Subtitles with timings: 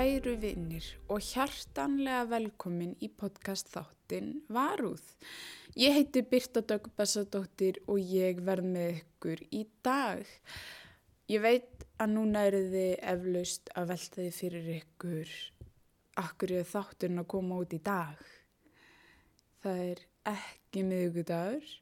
[0.00, 5.02] Kæru vinnir og hjartanlega velkomin í podcast þáttin Varúð.
[5.76, 10.22] Ég heiti Birta Döggbessadóttir og ég verð með ykkur í dag.
[11.28, 15.34] Ég veit að núna eru þið eflaust að velta þið fyrir ykkur
[16.24, 18.24] akkur ég þátturinn að koma út í dag.
[19.60, 21.74] Það er ekki miðugudagur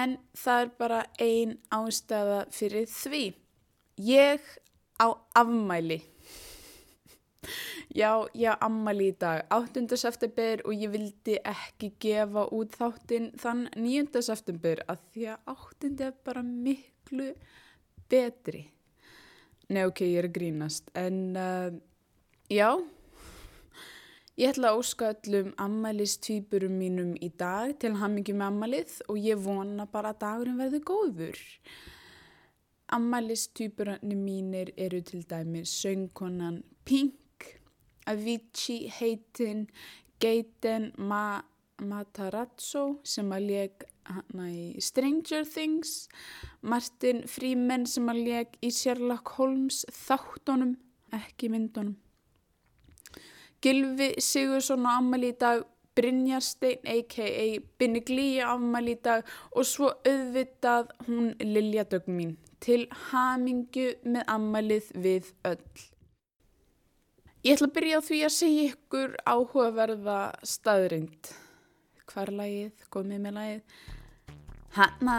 [0.00, 3.24] en það er bara ein ástæða fyrir því.
[4.02, 4.56] Ég
[4.98, 6.02] á afmæli.
[7.90, 9.96] Já, ég á afmæli í dag, 8.
[9.98, 14.20] september og ég vildi ekki gefa út þáttinn þann 9.
[14.22, 15.90] september að því að 8.
[16.06, 17.32] er bara miklu
[18.12, 18.62] betri.
[19.70, 21.70] Nei, ok, ég er grínast, en uh,
[22.50, 22.68] já,
[24.38, 29.40] ég ætla að óska öllum ammælistýpurum mínum í dag til hammingi með ammælið og ég
[29.40, 31.40] vona bara að dagurinn verði góður.
[32.90, 37.14] Ammælistýpurarnir mínir eru til dæmi söngkonan Pink,
[38.10, 39.66] Avicii heitin,
[40.20, 41.40] Gaten Ma
[41.80, 46.08] Matarazzo sem að leg hana í Stranger Things,
[46.60, 50.76] Martin Freeman sem að leg í Sherlock Holmes þáttunum,
[51.16, 51.96] ekki myndunum.
[53.60, 55.64] Gilvi Sigursson á ammæli í dag,
[55.96, 57.46] Brynjarstein a.k.a.
[57.78, 63.94] Binni Glíi á ammæli í dag og svo auðvitað hún Lilja Dögg mín til hamingju
[64.04, 65.84] með ammælið við öll.
[67.40, 71.28] Ég ætla að byrja á því að segja ykkur áhugaverða staðrind.
[72.10, 72.82] Hvar lagið?
[72.92, 73.78] Komið með lagið.
[74.76, 75.14] Hanna!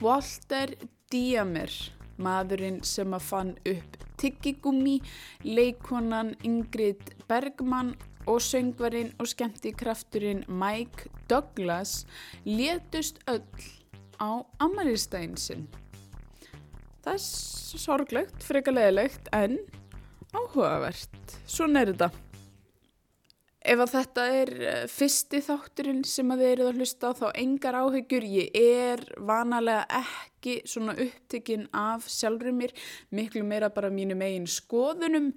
[0.00, 0.72] Walter
[1.12, 1.74] Diemer,
[2.16, 4.96] maðurinn sem að fann upp Tyggigummi,
[5.44, 7.92] leikonan Ingrid Bergman
[8.24, 12.06] og söngvarinn og skemmtikrafturinn Mike Douglas
[12.48, 13.44] letust öll
[14.16, 15.68] á ammælistægin sinn.
[17.04, 17.22] Það er
[17.84, 19.60] sorglegt, freka leðilegt en
[20.32, 21.38] áhugavert.
[21.46, 22.10] Svona er þetta.
[23.62, 24.50] Ef að þetta er
[24.90, 30.00] fyrsti þátturinn sem að þið eruð að hlusta á þá engar áhyggjur, ég er vanalega
[30.00, 32.74] ekki svona upptekinn af sjálfur mér,
[33.14, 35.30] miklu meira bara mínum eigin skoðunum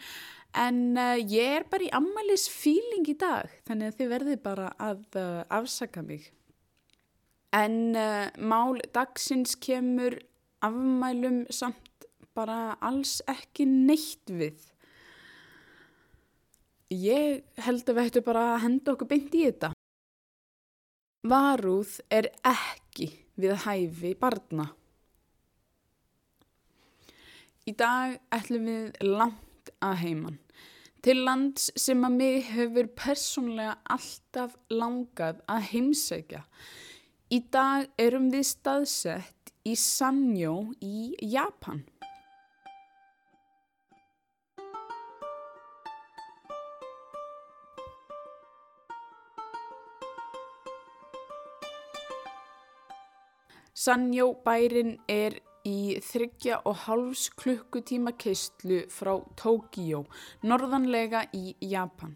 [0.55, 4.69] en uh, ég er bara í ammælis fíling í dag þannig að þið verðið bara
[4.81, 6.29] að uh, afsaka mig.
[7.55, 10.17] En uh, mál dagsins kemur
[10.65, 14.57] afmælum samt bara alls ekki neitt við.
[16.93, 19.71] Ég held að við ættum bara að henda okkur beint í þetta.
[21.25, 23.07] Varúð er ekki
[23.41, 24.67] við hæfi barna.
[27.65, 30.37] Í dag ætlum við langt að heiman.
[31.01, 36.43] Til lands sem að mig hefur persónlega alltaf langað að heimsækja.
[37.33, 40.53] Í dag erum við staðsett í Sanjó
[40.85, 41.81] í Japan.
[53.75, 55.33] Sanjó bærin er
[55.67, 60.05] í þryggja og hálfs klukkutíma keistlu frá Tókíó,
[60.47, 62.15] norðanlega í Japan.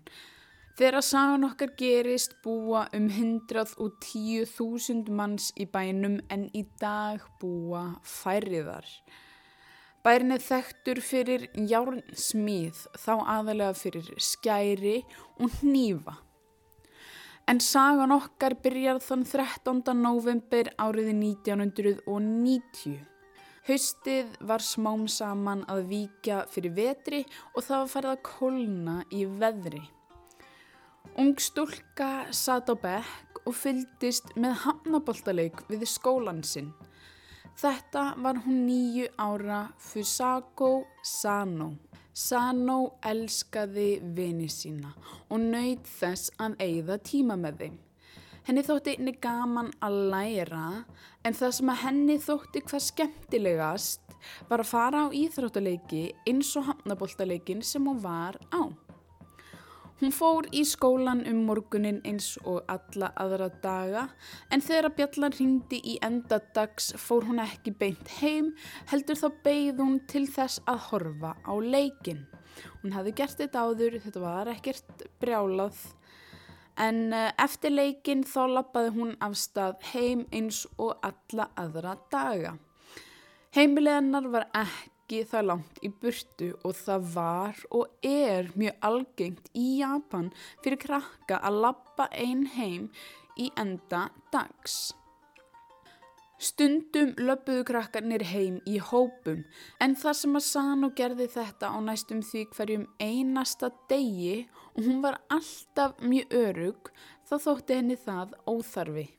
[0.80, 8.88] Þegar sagan okkar gerist búa um 110.000 manns í bænum en í dag búa færiðar.
[10.00, 15.04] Bærin er þekktur fyrir járnsmíð, þá aðalega fyrir skæri
[15.36, 16.16] og hnífa.
[17.50, 19.80] En sagan okkar byrjar þann 13.
[19.98, 23.00] november árið 1990.
[23.66, 27.24] Haustið var smám saman að víkja fyrir vetri
[27.56, 29.82] og það var farið að kólna í veðri.
[31.18, 36.70] Ung stúlka sat á bekk og fyldist með hamnaboltaleik við skólan sinn.
[37.58, 41.74] Þetta var hún nýju ára Fusako Sano.
[42.20, 44.90] Sano elskaði vini sína
[45.32, 47.78] og nöyð þess að eigða tíma með þeim.
[48.50, 50.66] Henni þótti einni gaman að læra
[51.24, 54.16] en það sem að henni þótti hvað skemmtilegast
[54.50, 58.68] var að fara á íþróttaleiki eins og hamnaboltaleikin sem hún var á.
[60.00, 64.06] Hún fór í skólan um morgunin eins og alla aðra daga
[64.48, 68.54] en þegar bjallan ringdi í enda dags fór hún ekki beint heim
[68.94, 72.22] heldur þá beigð hún til þess að horfa á leikin.
[72.80, 75.82] Hún hafði gert þetta áður, þetta var ekkert brjálað
[76.80, 82.56] en eftir leikin þá lappaði hún af stað heim eins og alla aðra daga.
[83.52, 89.48] Heimileginnar var ekki ekki það langt í burtu og það var og er mjög algengt
[89.58, 90.28] í Japan
[90.62, 92.92] fyrir krakka að lappa einn heim
[93.34, 94.94] í enda dags.
[96.38, 99.42] Stundum löpuðu krakkarnir heim í hópum
[99.82, 104.46] en þar sem að Sano gerði þetta á næstum því hverjum einasta degi
[104.76, 106.94] og hún var alltaf mjög örug
[107.26, 109.10] þá þótti henni það óþarfi.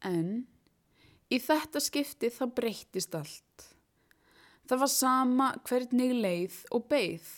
[0.00, 0.46] En
[1.28, 3.75] í þetta skipti það breyttist allt.
[4.66, 7.28] Það var sama hvernig leið og beigð,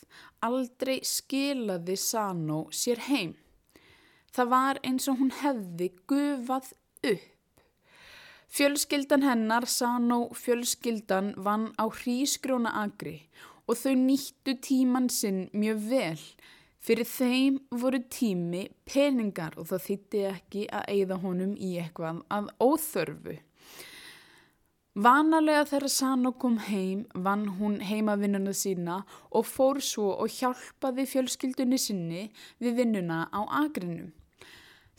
[0.40, 3.34] aldrei skilaði Sano sér heim.
[4.32, 6.72] Það var eins og hún hefði gufað
[7.12, 7.34] upp.
[8.48, 13.18] Fjölskyldan hennar, Sano fjölskyldan, vann á hrísgróna agri
[13.68, 16.22] og þau nýttu tíman sinn mjög vel.
[16.80, 22.48] Fyrir þeim voru tími peningar og það þýtti ekki að eigða honum í eitthvað að
[22.64, 23.36] óþörfu.
[24.96, 31.78] Vanalega þegar Sano kom heim vann hún heimavinnuna sína og fór svo og hjálpaði fjölskyldunni
[31.78, 32.24] sinni
[32.58, 34.14] við vinnuna á agrinum.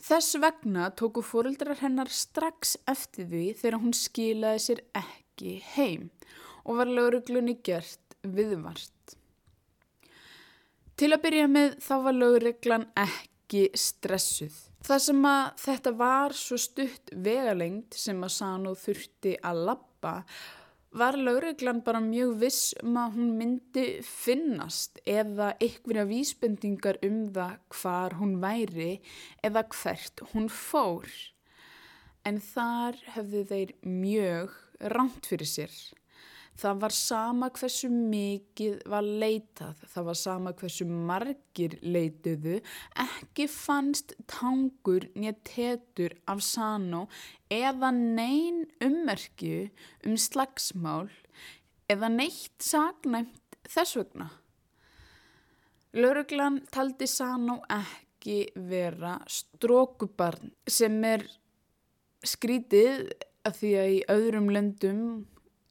[0.00, 6.08] Þess vegna tóku fórildrar hennar strax eftir því þegar hún skilaði sér ekki heim
[6.64, 9.16] og var lauruglunni gert viðvart.
[10.96, 14.69] Til að byrja með þá var lauruglan ekki stressuð.
[14.80, 20.14] Það sem að þetta var svo stutt vegalengt sem að Sano þurfti að lappa
[20.96, 27.52] var lauruglan bara mjög viss um að hún myndi finnast eða einhverja vísbendingar um það
[27.76, 28.90] hvar hún væri
[29.46, 31.06] eða hvert hún fór.
[32.26, 34.56] En þar höfðu þeir mjög
[34.92, 35.76] ránt fyrir sér.
[36.58, 42.58] Það var sama hversu mikið var leitað, það var sama hversu margir leituðu,
[43.00, 47.06] ekki fannst tangur nýja tetur af Sano
[47.50, 49.70] eða neyn ummerkju
[50.04, 51.08] um slagsmál
[51.90, 54.28] eða neitt sagnæmt þess vegna.
[55.96, 61.24] Lauruglan taldi Sano ekki vera strókubarn sem er
[62.26, 63.08] skrítið
[63.48, 65.04] að því að í öðrum löndum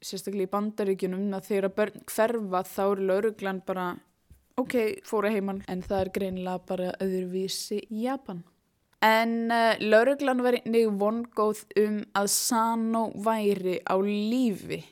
[0.04, 3.88] sérstaklega í bandaríkunum að þegar börn hverfa þá er lauruglan bara
[4.60, 4.76] ok,
[5.06, 8.42] fóra heimann en það er greinilega bara öðruvísi í Japan.
[9.00, 14.82] En uh, lauruglan var einnig vongóð um að Sano væri á lífi.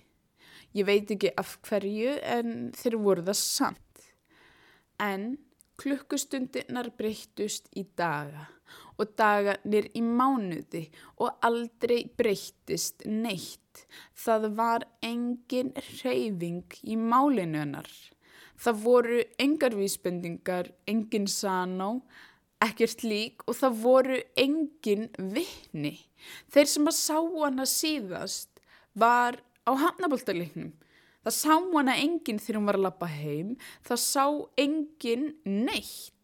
[0.77, 4.07] Ég veit ekki af hverju en þeir voru það samt.
[5.01, 5.35] En
[5.79, 8.49] klukkustundirnar breyttust í daga
[8.99, 10.89] og dagarnir í mánuði
[11.23, 13.68] og aldrei breyttist neitt.
[14.19, 15.73] Það var engin
[16.03, 17.89] reyfing í málinu hennar.
[18.59, 21.93] Það voru engar vísbendingar, engin saná,
[22.65, 25.95] ekkert lík og það voru engin vittni.
[26.51, 28.63] Þeir sem að sá hana síðast
[28.99, 30.73] var á hafnaboltaleiknum.
[31.23, 33.55] Það sá hana enginn þegar hún var að lappa heim,
[33.87, 34.25] það sá
[34.59, 36.15] enginn neitt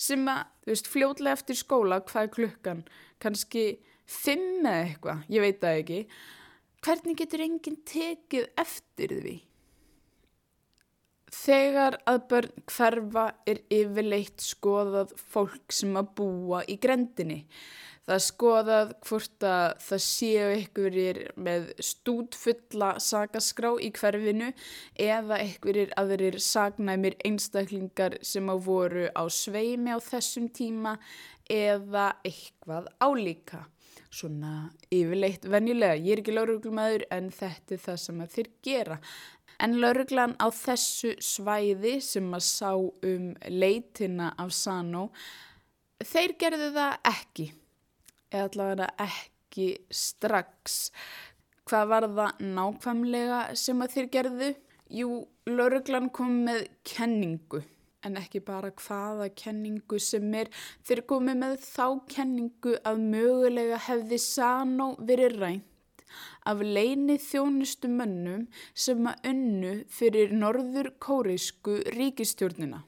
[0.00, 2.78] sem að, þú veist, fljóðlega eftir skóla, hvað er klukkan,
[3.20, 3.64] kannski
[4.10, 6.00] fimm eða eitthvað, ég veit það ekki,
[6.84, 9.36] hvernig getur enginn tekið eftir því?
[11.30, 17.44] Þegar að börn hverfa er yfirleitt skoðað fólk sem að búa í grendinni.
[18.10, 24.48] Það er skoðað hvort að það séu einhverjir með stútfulla sakaskrá í hverfinu
[24.98, 30.96] eða einhverjir aðrir sagnæmir einstaklingar sem á voru á sveimi á þessum tíma
[31.46, 33.68] eða eitthvað álíka.
[34.10, 35.98] Svona yfirleitt venjulega.
[35.98, 38.98] Ég er ekki lauruglumæður en þetta er það sem þeir gera.
[39.60, 45.10] En lauruglan á þessu svæði sem að sá um leitina af Sano,
[46.00, 47.46] þeir gerðu það ekki
[48.30, 50.78] eða allavega ekki strax.
[51.68, 54.50] Hvað var það nákvæmlega sem að þér gerðu?
[54.90, 55.10] Jú,
[55.46, 57.60] lauruglan kom með kenningu,
[58.06, 60.50] en ekki bara hvaða kenningu sem er.
[60.86, 65.66] Þeir komi með þá kenningu að mögulega hefði Sano verið rænt
[66.50, 72.82] af leini þjónustu mönnum sem að önnu fyrir norður kóreisku ríkistjórnina.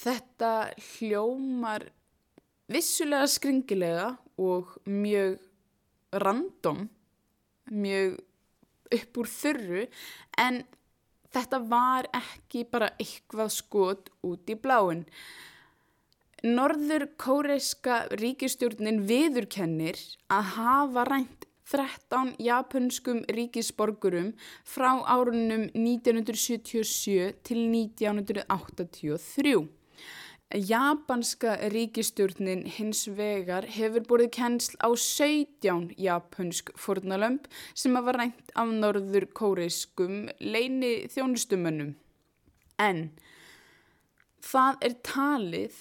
[0.00, 1.88] Þetta hljómar
[2.72, 4.08] vissulega skringilega
[4.40, 5.38] og mjög
[6.24, 6.88] random,
[7.70, 8.18] mjög
[8.94, 9.84] upp úr þurru
[10.40, 10.62] en
[11.34, 15.04] þetta var ekki bara eitthvað skot út í bláin.
[16.44, 19.96] Norður kóreiska ríkistjórnin viðurkennir
[20.28, 24.34] að hafa rænt 13 japanskum ríkisborgurum
[24.68, 29.64] frá árunum 1977 til 1983.
[30.54, 38.70] Japanska ríkistjórnin hins vegar hefur búið kennsl á 17 japansk fornalömp sem hafa rænt af
[38.70, 41.96] norður kóreiskum leini þjónustumönnum.
[42.78, 43.10] En
[44.46, 45.80] það er talið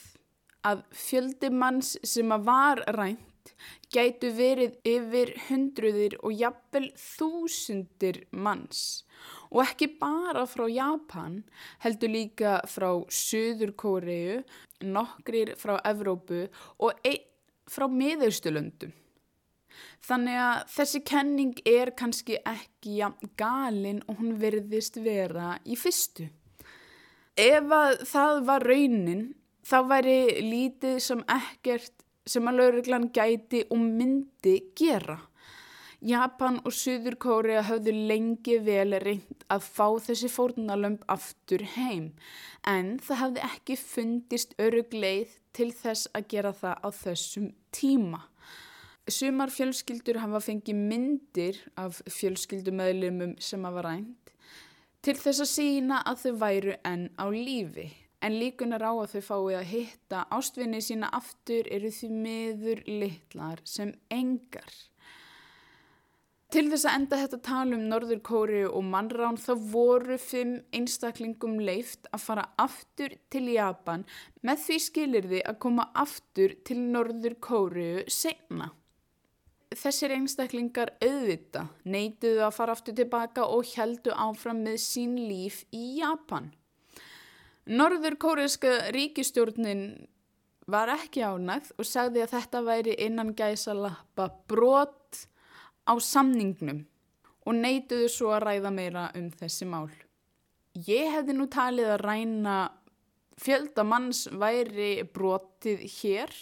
[0.66, 3.54] að fjöldi manns sem var rænt
[3.94, 9.04] gætu verið yfir hundruðir og jafnvel þúsundir manns
[9.54, 11.38] og ekki bara frá Japan
[11.86, 14.42] heldur líka frá Suður Kóriu,
[14.82, 16.48] nokkrir frá Evrópu
[16.82, 17.30] og einn
[17.70, 18.92] frá miðaustulöndum.
[20.04, 23.00] Þannig að þessi kenning er kannski ekki
[23.40, 26.28] galin og hún verðist vera í fyrstu.
[27.40, 29.24] Ef að það var raunin
[29.66, 35.18] þá væri lítið sem ekkert sem að lauruglan gæti og myndi gera.
[36.04, 42.10] Japan og Suður Kórea höfðu lengi vel reynd að fá þessi fórnalömp aftur heim
[42.68, 48.20] en það hafði ekki fundist örugleið til þess að gera það á þessum tíma.
[49.08, 54.36] Sumar fjölskyldur hafa fengið myndir af fjölskyldumöðlumum sem hafa rænt
[55.04, 57.90] til þess að sína að þau væru enn á lífi.
[58.24, 63.64] En líkunar á að þau fái að hitta ástvinni sína aftur eru því miður litlar
[63.68, 64.72] sem engar.
[66.54, 71.56] Til þess að enda þetta tala um Norður Kóri og mannrán þá voru fimm einstaklingum
[71.66, 74.04] leift að fara aftur til Japan
[74.46, 78.70] með því skilirði að koma aftur til Norður Kóri segna
[79.74, 86.00] þessir einstaklingar auðvita neituðu að fara aftur tilbaka og heldu áfram með sín líf í
[86.00, 86.52] Japan.
[87.66, 89.86] Norður kóriðska ríkistjórnin
[90.68, 95.24] var ekki ánægð og sagði að þetta væri innan gæsa lappa brot
[95.88, 96.84] á samningnum
[97.44, 99.90] og neituðu svo að ræða meira um þessi mál.
[100.88, 102.56] Ég hefði nú talið að ræna
[103.44, 106.34] fjöldamanns væri brotið hér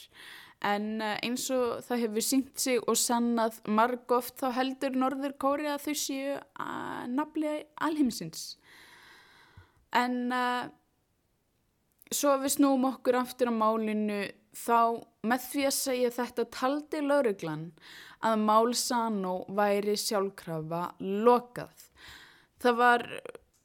[0.61, 5.69] En eh, eins og það hefur sínt sig og sannað margóft þá heldur Norður Kóri
[5.71, 8.43] að þau séu að nafli alheimsins.
[9.97, 10.69] En uh,
[12.13, 14.21] svo við snúum okkur aftur á málinu
[14.55, 17.65] þá með því að segja þetta taldi lauruglan
[18.25, 21.87] að mál Sano væri sjálfkrafa lokað.
[22.61, 23.07] Það var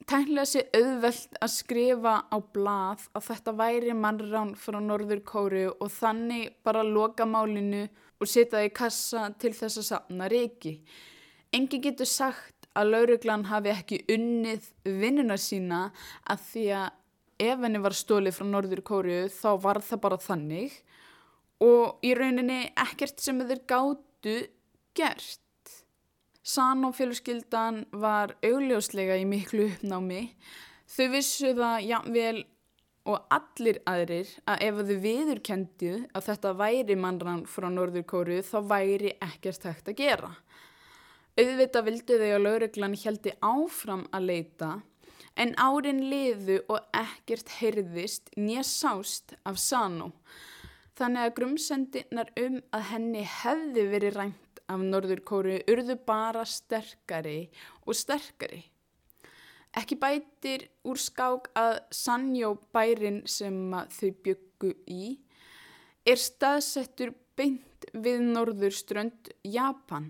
[0.07, 5.89] Tænlega sé auðvelt að skrifa á blað að þetta væri mannrán frá Norður Kóru og
[5.91, 7.89] þannig bara loka málinu
[8.21, 10.77] og setja það í kassa til þess að sapna reiki.
[11.51, 15.89] Engi getur sagt að lauruglan hafi ekki unnið vinnuna sína
[16.23, 20.79] að því að ef henni var stólið frá Norður Kóru þá var það bara þannig
[21.67, 23.67] og í rauninni ekkert sem þeir
[24.27, 24.47] gáttu
[24.95, 25.41] gert.
[26.43, 30.35] Sanófélagskyldan var augljóslega í miklu uppnámi.
[30.87, 32.45] Þau vissu það jafnvel
[33.07, 38.59] og allir aðrir að ef þau viðurkendið að þetta væri mannrann frá Norður Kóru þá
[38.67, 40.33] væri ekkert hægt að gera.
[41.39, 44.71] Auðvitað vildu þau að lauruglan heldi áfram að leita
[45.37, 50.13] en árin liðu og ekkert heyrðist nýja sást af Sanó.
[50.97, 57.51] Þannig að grumsendirnar um að henni hefði verið rænt af Norður Kóru urðu bara sterkari
[57.85, 58.63] og sterkari.
[59.77, 63.59] Ekki bætir úr skák að Sanjó bærin sem
[63.93, 65.19] þau byggu í
[66.07, 70.09] er staðsettur beint við Norður strönd Japan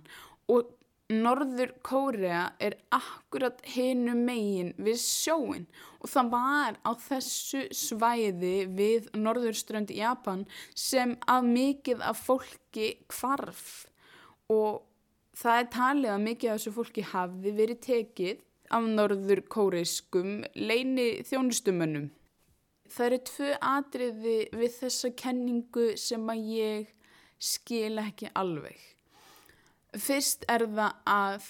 [0.52, 0.70] og
[1.06, 5.68] Norður Kórea er akkurat hinu megin við sjóin
[6.00, 10.42] og það var á þessu svæði við Norður strönd Japan
[10.74, 13.86] sem að mikið af fólki kvarf
[14.50, 14.82] og
[15.38, 18.42] það er talið að mikið af þessu fólki hafi verið tekið
[18.74, 22.10] af norður kóreiskum leini þjónustumönnum.
[22.90, 26.92] Það eru tvö atriði við þessa kenningu sem að ég
[27.38, 28.95] skil ekki alveg.
[29.96, 31.44] Fyrst er það að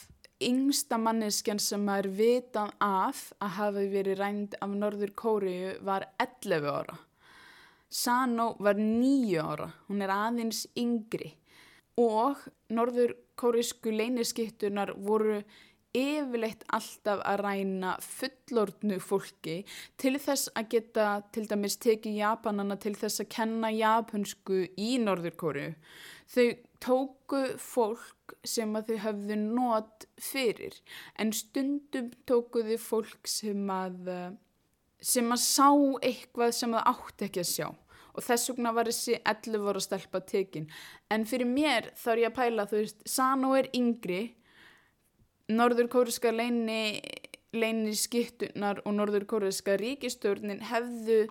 [0.46, 6.68] yngsta manneskjan sem er vitað af að hafi verið rænd af norður kóriu var 11
[6.70, 6.98] ára.
[7.88, 11.32] Sano var 9 ára, hún er aðeins yngri
[11.96, 15.40] og norður kórisku leyniskittunar voru
[15.96, 19.56] yfirleitt alltaf að ræna fullordnu fólki
[20.00, 25.70] til þess að geta til dæmis tekið Japanana til þess að kenna japansku í Norðurkóru.
[26.32, 26.46] Þau
[26.82, 30.76] tóku fólk sem að þau hafðu nót fyrir
[31.18, 34.12] en stundum tókuðu fólk sem að,
[35.00, 35.70] sem að sá
[36.02, 37.68] eitthvað sem það átti ekki að sjá
[38.16, 40.68] og þess vegna var þessi 11 voru að stelpa tekin
[41.12, 44.20] en fyrir mér þá er ég að pæla þú veist, Sano er yngri
[45.52, 46.98] Norður kóriska leini
[47.56, 51.26] leini skittunar og Norður kóriska ríkistörnin hefðu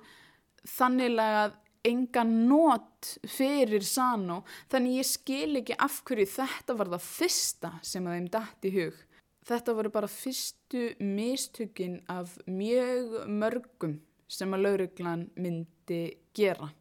[0.65, 1.50] þanniglega
[1.86, 4.41] enga nót fyrir Sano.
[4.72, 9.03] Þannig ég skil ekki af hverju þetta var það fyrsta sem þeim dætt í hug.
[9.45, 16.01] Þetta voru bara fyrstu mistökin af mjög mörgum sem að lauruglan myndi
[16.34, 16.72] gera.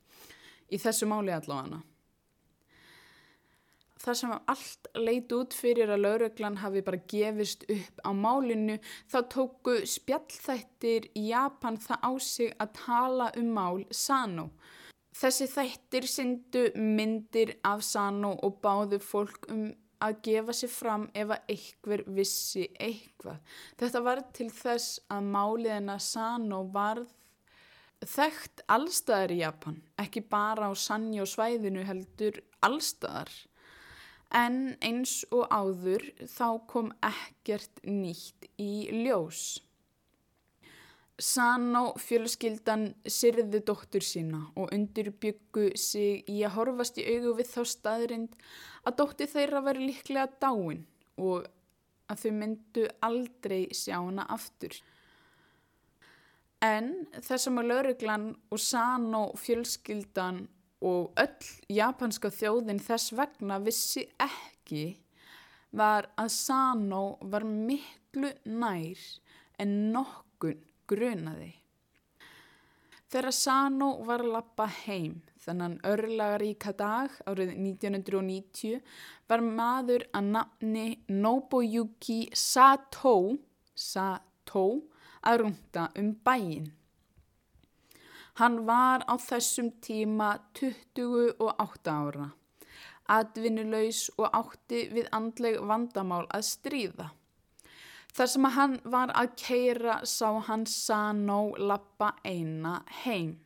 [0.72, 1.82] Í þessu máli allavega.
[4.04, 8.76] Þar sem allt leit út fyrir að lauruglan hafi bara gefist upp á málinu
[9.12, 14.50] þá tóku spjallþættir í Japan það á sig að tala um mál Sano.
[15.14, 19.68] Þessi þættir syndu myndir af Sano og báðu fólk um
[20.04, 23.38] að gefa sér fram ef að einhver vissi eitthvað.
[23.80, 27.12] Þetta var til þess að máliðina Sano varð
[28.04, 33.30] þekkt allstaðar í Japan, ekki bara á Sanjo svæðinu heldur allstaðar.
[34.34, 39.60] En eins og áður þá kom ekkert nýtt í ljós.
[41.22, 47.60] Sano fjölskyldan syrði dóttur sína og undirbyggu sig í að horfast í augu við þá
[47.70, 48.34] staðrind
[48.82, 50.82] að dóttir þeirra veri líklega dáin
[51.14, 51.46] og
[52.10, 54.74] að þau myndu aldrei sjá hana aftur.
[56.64, 56.90] En
[57.22, 60.48] þessum að lauruglan og Sano fjölskyldan
[60.84, 64.86] og öll japanska þjóðin þess vegna vissi ekki
[65.74, 69.00] var að Sano var miklu nær
[69.58, 70.60] en nokkun
[70.90, 71.54] grunaði.
[73.10, 78.80] Þegar Sano var að lappa heim þannan örlagaríka dag árið 1990
[79.30, 83.36] var maður að nafni Nobuyuki Sato,
[83.74, 84.66] Sato
[85.24, 86.72] að rúnda um bæin.
[88.40, 92.32] Hann var á þessum tíma 28 ára,
[93.06, 97.12] atvinnulegs og átti við andleg vandamál að stríða.
[98.14, 103.37] Þar sem hann var að keira sá hann Sano lappa eina heim.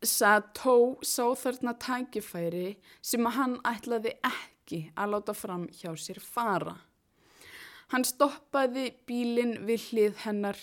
[0.00, 6.78] Sato sá þarna tækifæri sem hann ætlaði ekki að láta fram hjá sér fara.
[7.92, 10.60] Hann stoppaði bílinn við hlið hennar,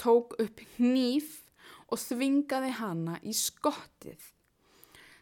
[0.00, 1.43] tók upp hníf
[1.90, 4.30] og þvingaði hana í skottið.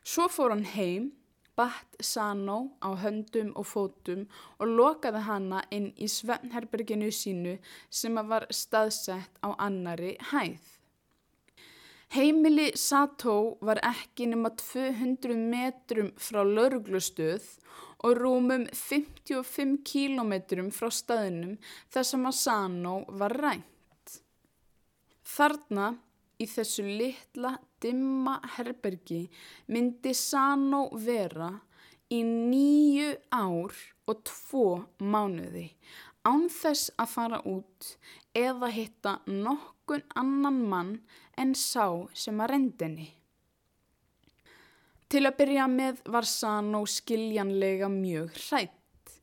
[0.02, 1.10] Svo fór hann heim
[1.56, 4.26] batt Sano á höndum og fótum
[4.58, 7.58] og lokaði hana inn í svefnherberginu sínu
[7.90, 10.62] sem var staðsett á annari hæð.
[12.12, 17.46] Heimili Sato var ekki nema 200 metrum frá lauruglustöð
[18.04, 21.54] og rúmum 55 kílometrum frá staðinum
[21.94, 24.18] þar sem að Sano var rænt.
[25.24, 25.86] Þarna
[26.42, 29.22] í þessu litla dimma herbergi
[29.72, 31.50] myndi Sano vera
[32.12, 33.76] í nýju ár
[34.10, 34.66] og tvo
[34.98, 35.68] mánuði
[36.28, 37.94] án þess að fara út
[38.38, 40.92] eða hitta nokkun annan mann
[41.38, 43.08] en sá sem að rendinni.
[45.10, 49.18] Til að byrja með var Sano skiljanlega mjög hrætt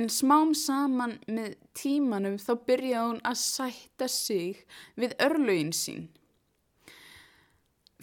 [0.00, 4.64] en smám saman með tímanum þá byrjaði hún að sætta sig
[4.98, 6.08] við örlögin sín.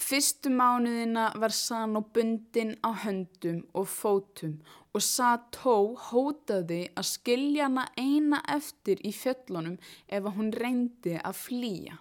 [0.02, 4.56] Fyrstu mánuðina var Sano bundin á höndum og fótum
[4.98, 5.76] og Sato
[6.10, 9.78] hótaði að skilja hana eina eftir í fjöllunum
[10.10, 12.00] ef hún reyndi að flýja.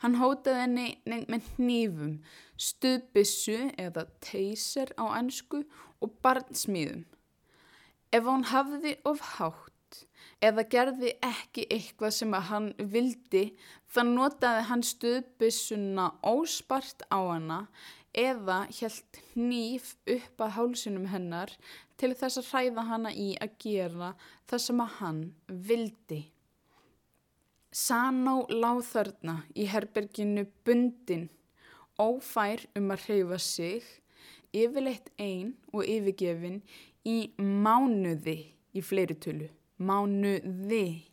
[0.00, 2.16] Hann hótaði henni með hnífum,
[2.56, 5.62] stuðbissu eða teyser á ennsku
[6.00, 7.04] og barnsmíðum.
[8.16, 9.73] Ef hún hafði of hátt
[10.44, 13.44] eða gerði ekki eitthvað sem að hann vildi
[13.94, 17.60] þann notaði hann stuðbissuna óspart á hana
[18.14, 21.52] eða helt hníf upp að hálsunum hennar
[21.98, 24.12] til þess að hræða hana í að gera
[24.50, 25.20] það sem að hann
[25.70, 26.20] vildi.
[27.74, 31.26] Sano láð þarna í herberginu bundin,
[31.98, 33.82] ófær um að hreyfa sig,
[34.54, 36.62] yfirleitt einn og yfirgefin
[37.02, 38.38] í mánuði
[38.74, 41.04] í fleiritölu mánuði.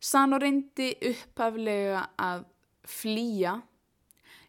[0.00, 2.44] Sano reyndi upphaflega að
[2.86, 3.56] flýja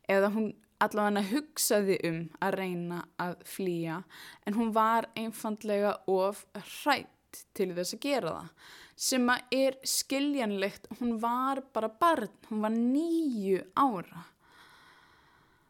[0.07, 0.49] eða hún
[0.83, 4.01] allavega hugsaði um að reyna að flýja
[4.45, 8.51] en hún var einfandlega of hrætt til þess að gera það
[8.97, 14.23] sem að er skiljanlegt, hún var bara barn, hún var nýju ára.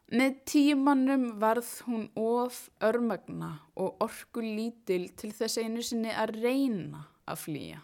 [0.08, 7.04] Með tímanum varð hún of örmagna og orgu lítil til þess einu sinni að reyna
[7.28, 7.84] að flýja.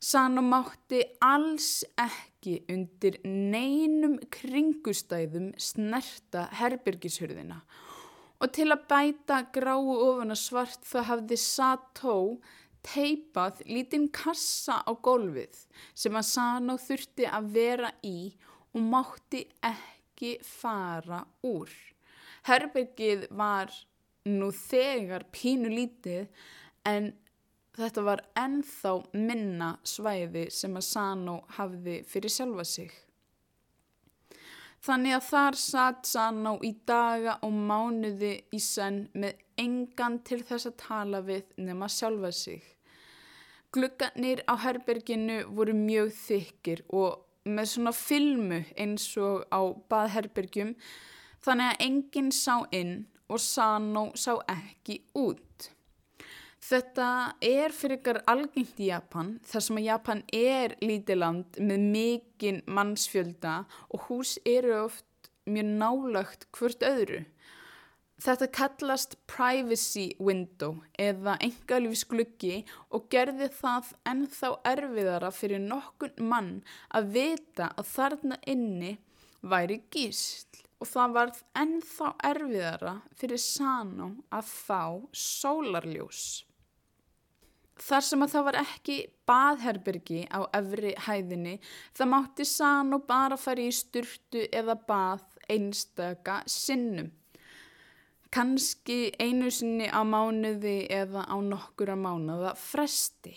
[0.00, 7.58] Sano mátti alls ekki undir neinum kringustæðum snerta herbyrgishurðina
[8.40, 12.16] og til að bæta gráu ofan að svart það hafði Sato
[12.86, 15.60] teipað lítinn kassa á gólfið
[15.92, 18.32] sem að Sano þurfti að vera í
[18.72, 21.68] og mátti ekki fara úr.
[22.48, 23.72] Herbyrgið var
[24.30, 26.30] nú þegar pínu lítið
[26.88, 27.12] en
[27.76, 32.90] Þetta var ennþá minna svæði sem að Sano hafði fyrir sjálfa sig.
[34.80, 40.70] Þannig að þar satt Sano í daga og mánuði í senn með engan til þess
[40.70, 42.62] að tala við nema sjálfa sig.
[43.70, 49.60] Gluggarnir á herberginu voru mjög þykir og með svona filmu eins og á
[49.92, 50.72] baðherbergjum
[51.44, 52.96] þannig að enginn sá inn
[53.30, 55.70] og Sano sá ekki út.
[56.60, 62.60] Þetta er fyrir ykkar algengt í Japan þar sem að Japan er lítiland með mikinn
[62.68, 63.54] mannsfjölda
[63.88, 67.22] og hús eru oft mjög nálagt hvort öðru.
[68.20, 72.58] Þetta kallast privacy window eða engalífsgluggi
[72.92, 76.52] og gerði það ennþá erfiðara fyrir nokkun mann
[76.92, 78.92] að vita að þarna inni
[79.40, 84.84] væri gísl og það varð ennþá erfiðara fyrir Sano að fá
[85.16, 86.49] sólarljós.
[87.80, 88.96] Þar sem að það var ekki
[89.28, 91.54] baðherbergi á efri hæðinni,
[91.96, 97.08] það mátti sann og bara fara í sturtu eða bað einstaka sinnum.
[98.30, 103.32] Kanski einu sinni á mánuði eða á nokkura mánuða fresti.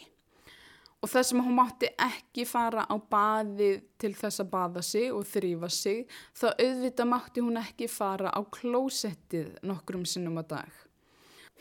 [1.04, 5.26] Og það sem hún mátti ekki fara á baði til þess að baða sig og
[5.28, 10.83] þrýfa sig, þá auðvita mátti hún ekki fara á klósettið nokkrum sinnum á dag.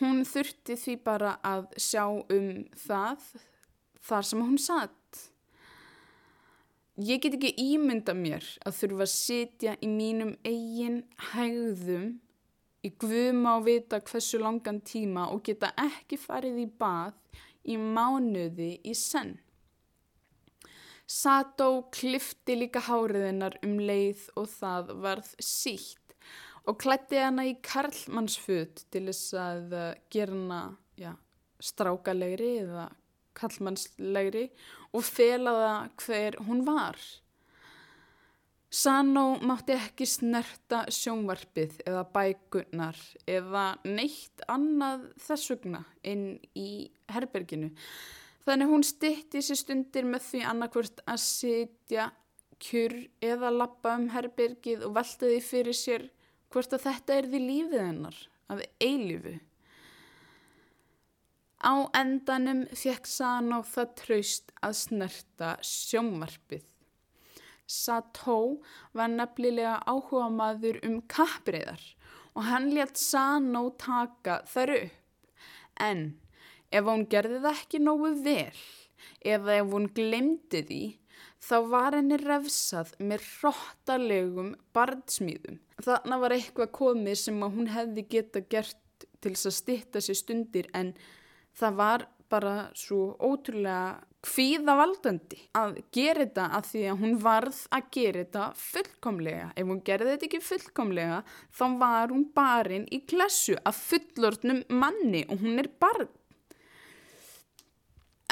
[0.01, 3.27] Hún þurfti því bara að sjá um það
[4.03, 5.21] þar sem hún satt.
[7.03, 10.99] Ég get ekki ímynda mér að þurfa að sitja í mínum eigin
[11.33, 12.11] hægðum
[12.85, 17.17] í guðma og vita hversu langan tíma og geta ekki farið í bað
[17.65, 19.37] í mánuði í senn.
[21.13, 26.02] Sato klifti líka háriðinnar um leið og það varð sítt
[26.69, 30.61] og klætti hana í karlmannsfut til þess að uh, gera hana
[31.01, 31.13] já,
[31.63, 32.87] strákalegri eða
[33.39, 34.47] karlmannslegri
[34.93, 36.99] og felaða hver hún var.
[38.73, 42.97] Sano mátti ekki snerta sjónvarpið eða bækunnar
[43.29, 47.69] eða neitt annað þessugna inn í herberginu.
[48.47, 52.09] Þannig hún stitti sér stundir með því annarkvört að sitja
[52.63, 56.09] kjur eða lappa um herbergið og velta því fyrir sér
[56.53, 58.19] hvort að þetta er því lífið hennar
[58.53, 59.39] af eilifu.
[61.63, 66.65] Á endanum fekk Sano það traust að snerta sjómarpið.
[67.71, 68.39] Sató
[68.93, 71.85] var nefnilega áhuga maður um kappriðar
[72.35, 74.99] og hann létt Sano taka þar upp.
[75.81, 76.03] En
[76.73, 78.63] ef hún gerði það ekki nógu vel
[79.33, 80.83] eða ef hún glemdi því
[81.43, 85.59] þá var henni refsað með hróttalegum barnsmýðum.
[85.83, 88.79] Þannig var eitthvað komið sem hún hefði geta gert
[89.23, 90.93] til þess að stitta sér stundir en
[91.59, 97.89] það var bara svo ótrúlega hvíðavaldandi að gera þetta að því að hún varð að
[97.97, 99.47] gera þetta fullkomlega.
[99.59, 101.21] Ef hún gerði þetta ekki fullkomlega
[101.59, 106.11] þá var hún barinn í klassu af fullortnum manni og hún er barn.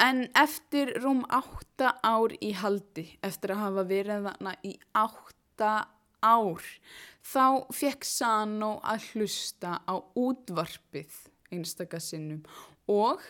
[0.01, 6.00] En eftir rúm átta ár í haldi, eftir að hafa verið þarna í átta ár,
[6.21, 11.17] þá fekk Sano að hlusta á útvarpið
[11.51, 12.43] einstakasinnum
[12.91, 13.21] og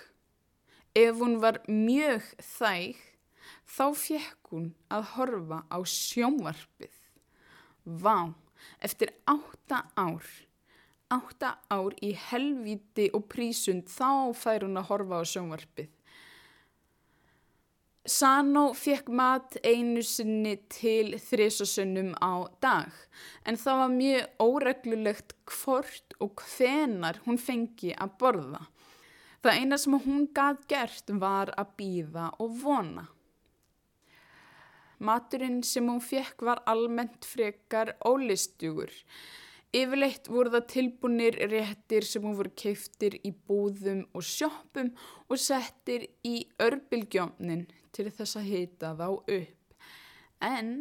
[0.98, 3.00] ef hún var mjög þæg,
[3.66, 6.94] þá fekk hún að horfa á sjónvarpið.
[7.86, 8.34] Vá,
[8.84, 10.28] eftir átta ár,
[11.12, 15.90] átta ár í helviti og prísund þá fær hún að horfa á sjónvarpið.
[18.12, 22.98] Sano fekk mat einu sinni til þrísasunnum á dag
[23.48, 28.62] en það var mjög óreglulegt hvort og hvenar hún fengi að borða.
[29.42, 33.06] Það eina sem hún gaf gert var að býða og vona.
[35.00, 38.92] Maturinn sem hún fekk var almennt frekar ólistugur.
[39.72, 44.92] Yfirleitt voru það tilbúinir réttir sem hún voru keiftir í búðum og sjóppum
[45.30, 49.76] og settir í örbylgjómnin til þess að hita þá upp.
[50.42, 50.72] En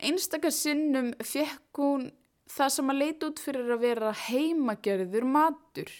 [0.00, 2.08] einstakar sinnum fekk hún
[2.50, 5.92] það sem að leita út fyrir að vera heimagerður matur.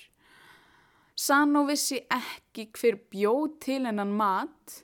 [1.15, 4.81] Sano vissi ekki hver bjóð til hennan mat,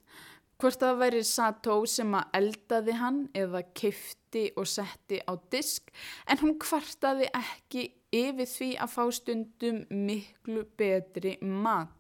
[0.61, 5.91] hvort það væri Sato sem að eldaði hann eða kifti og setti á disk,
[6.31, 12.00] en hún kvartaði ekki yfir því að fá stundum miklu betri mat.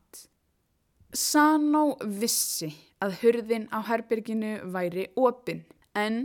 [1.11, 2.69] Sano vissi
[3.03, 5.65] að hurðin á herbyrginu væri opinn
[5.99, 6.21] en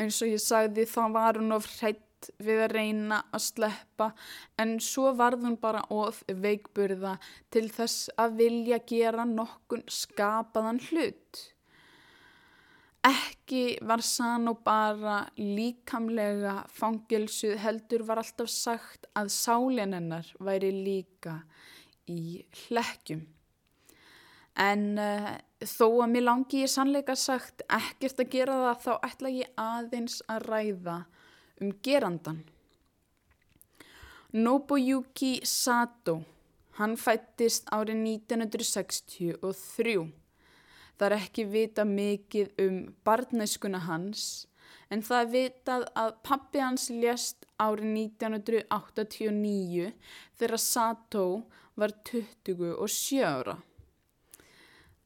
[0.00, 4.06] eins og ég sagði þá var hún of hrætt við að reyna að sleppa
[4.60, 7.18] en svo varð hún bara of veikburða
[7.52, 11.40] til þess að vilja gera nokkun skapaðan hlut.
[13.04, 21.42] Ekki var Sano bara líkamlega fangilsuð heldur var alltaf sagt að sálinn hennar væri líka
[22.08, 23.24] í hlekkjum.
[24.60, 25.32] En uh,
[25.64, 30.20] þó að mér langi ég sannleika sagt ekkert að gera það þá ætla ég aðeins
[30.28, 30.96] að ræða
[31.60, 32.42] um gerandan.
[34.30, 36.20] Nobuyuki Sato,
[36.78, 39.96] hann fættist árið 1963.
[41.00, 44.46] Það er ekki vita mikið um barnæskuna hans
[44.90, 47.88] en það er vitað að pappi hans lést árið
[48.20, 49.90] 1989
[50.38, 51.24] þegar Sato
[51.80, 53.56] var 27 ára.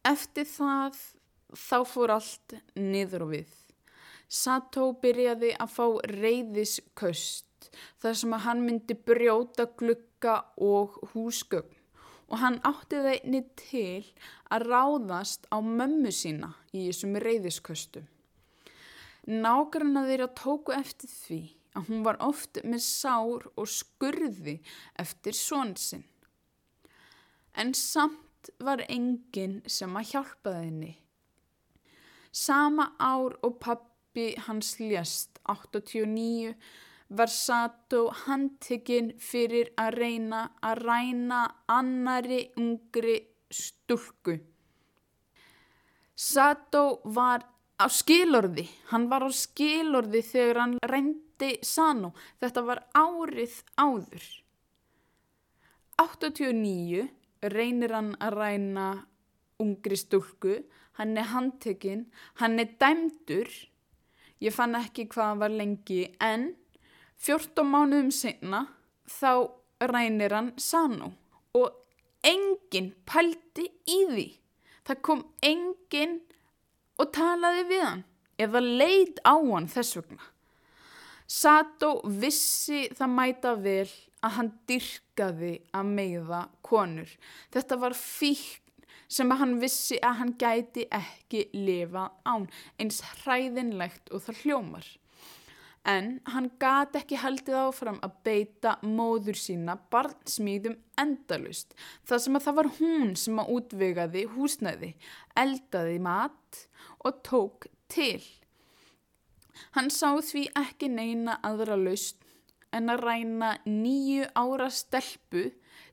[0.04, 0.98] Eftir það
[1.56, 3.54] þá fór allt niður og við.
[4.28, 7.70] Sato byrjaði að fá reyðisköst
[8.02, 11.80] þar sem að hann myndi brjóta glukka og húsgögn
[12.32, 14.04] og hann átti það einni til
[14.52, 18.06] að ráðast á mömmu sína í þessum reyðisköstum.
[19.28, 21.40] Nágranna þeirra tóku eftir því
[21.74, 24.58] að hún var oft með sár og skurði
[25.00, 26.04] eftir svonsinn.
[27.54, 28.23] En samt
[28.60, 30.92] var enginn sem að hjálpaði henni.
[32.34, 36.54] Sama ár og pappi hans lést 89
[37.14, 43.18] var Sato handtekinn fyrir að reyna að ræna annari ungri
[43.50, 44.38] stúlku.
[46.14, 47.44] Sato var
[47.78, 54.24] á skilorði, hann var á skilorði þegar hann reyndi Sano, þetta var árið áður.
[55.98, 57.08] 89
[57.52, 58.88] reynir hann að ræna
[59.62, 60.62] ungri stúlku,
[60.98, 62.06] hann er handtekinn,
[62.40, 63.50] hann er dæmdur,
[64.42, 66.00] ég fann ekki hvað hann var lengi.
[66.20, 66.54] En
[67.24, 68.66] 14 mánuðum sinna
[69.08, 69.50] þá
[69.90, 71.12] rænir hann Sano.
[71.54, 71.70] Og
[72.24, 74.28] enginn pældi í því.
[74.84, 76.18] Það kom enginn
[77.00, 78.04] og talaði við hann.
[78.38, 80.24] Eða leid á hann þess vegna.
[81.24, 83.88] Sato vissi það mæta vel
[84.24, 87.10] að hann dyrkaði að meiða konur.
[87.52, 88.62] Þetta var fíkn
[89.14, 92.48] sem að hann vissi að hann gæti ekki lifa án
[92.80, 94.92] eins hræðinlegt og það hljómar
[95.84, 101.74] en hann gati ekki haldið áfram að beita móður sína barnsmýðum endalust
[102.08, 104.94] þar sem að það var hún sem að útvegaði húsnæði,
[105.36, 106.62] eldaði mat
[107.04, 108.22] og tók til.
[109.76, 112.23] Hann sá því ekki neina aðra laust
[112.74, 115.48] en að ræna nýju ára stelpu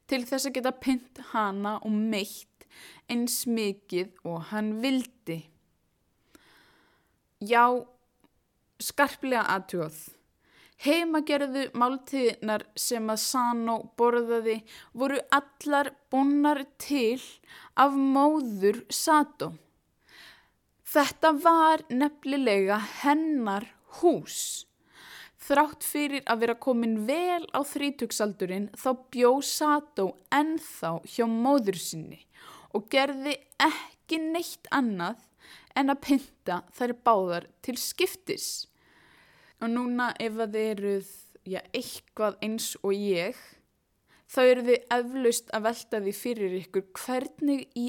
[0.10, 2.66] til þess að geta pynt hana og meitt
[3.12, 5.42] eins mikið og hann vildi.
[7.42, 7.66] Já,
[8.82, 10.00] skarplega aðtjóð.
[10.82, 14.58] Heimagerðu máltíðnar sem að Sano borðaði
[14.98, 17.22] voru allar bonnar til
[17.78, 19.52] af móður Sato.
[20.92, 23.70] Þetta var nefnilega hennar
[24.02, 24.66] hús.
[25.42, 32.20] Þrátt fyrir að vera komin vel á þrítugsaldurinn þá bjó Sato ennþá hjá móður sinni
[32.78, 35.24] og gerði ekki neitt annað
[35.76, 38.68] en að pynta þær báðar til skiptis.
[39.62, 41.10] Og núna ef að þið eruð
[41.46, 43.38] já, eitthvað eins og ég,
[44.30, 47.88] þá eru þið eflaust að velta því fyrir ykkur hvernig í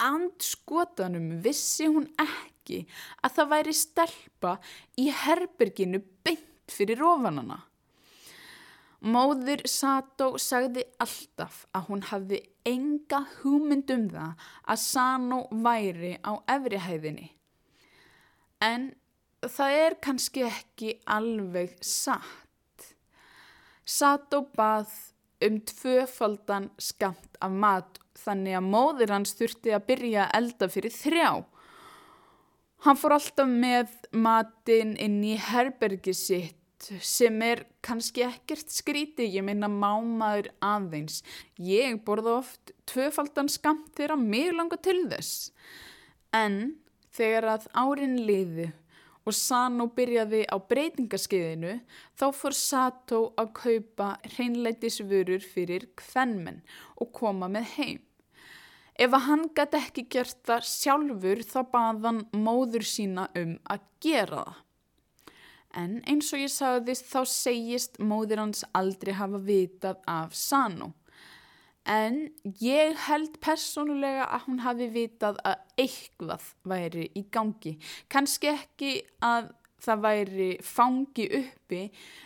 [0.00, 2.82] andskotanum vissi hún ekki
[3.22, 4.56] að það væri stelpa
[4.98, 7.60] í herberginu beint fyrir ofanana.
[9.04, 16.32] Móður Sato sagði alltaf að hún hafði enga hugmynd um það að Sano væri á
[16.54, 17.28] efrihæðinni.
[18.64, 18.94] En
[19.44, 22.88] það er kannski ekki alveg satt.
[24.32, 24.88] Og bað
[25.44, 30.94] um tvöfaldan skamt af mat þannig að móður hans þurfti að byrja að elda fyrir
[30.94, 31.30] þrjá.
[32.84, 39.40] Hann fór alltaf með matin inn í herbergi sitt sem er kannski ekkert skríti, ég
[39.46, 41.22] minna mámaður aðeins.
[41.56, 45.48] Ég borða oft tvöfaldan skamt þegar mér langar til þess.
[46.36, 46.76] En
[47.16, 48.68] þegar að árin liðu
[49.24, 51.78] og Sano byrjaði á breytingaskeiðinu
[52.20, 56.60] þá fór Sato að kaupa hreinleitisvörur fyrir kvennmenn
[57.00, 58.02] og koma með heim.
[58.94, 64.44] Ef að hann gæti ekki gert það sjálfur þá baðan móður sína um að gera
[64.44, 64.60] það.
[65.74, 70.92] En eins og ég sagðist þá segist móður hans aldrei hafa vitað af Sano.
[71.90, 72.30] En
[72.62, 77.74] ég held persónulega að hún hafi vitað að eitthvað væri í gangi.
[78.08, 79.50] Kanski ekki að
[79.84, 81.82] það væri fangi uppi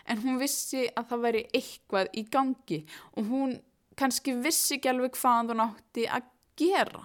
[0.07, 2.83] en hún vissi að það væri eitthvað í gangi
[3.17, 3.57] og hún
[3.99, 6.29] kannski vissi ekki alveg hvað hún átti að
[6.59, 7.05] gera.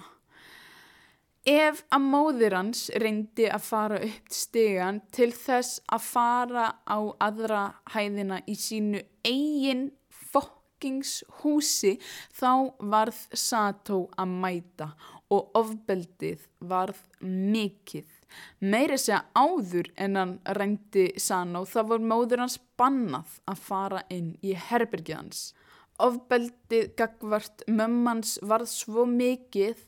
[1.44, 7.64] ef að móðir hans reyndi að fara upp stegan til þess að fara á aðra
[7.92, 9.90] hæðina í sínu eigin
[10.32, 11.98] fokkingshúsi
[12.40, 14.90] þá varð Sato að mæta
[15.34, 18.08] og ofbeldið varð mikið.
[18.64, 24.34] Meiri segja áður en hann reyndi Sano þá var móður hans bannað að fara inn
[24.42, 25.44] í herbergið hans.
[26.02, 29.84] Ofbeldið gagvart mömmans varð svo mikið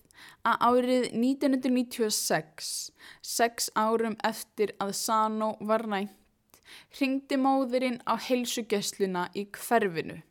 [0.46, 2.92] að árið 1996,
[3.26, 6.62] sex árum eftir að Sano var rænt,
[7.00, 10.22] ringdi móðurinn á heilsugessluna í hverfinu.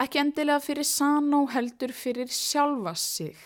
[0.00, 3.36] Ekki endilega fyrir Sano heldur fyrir sjálfa sig.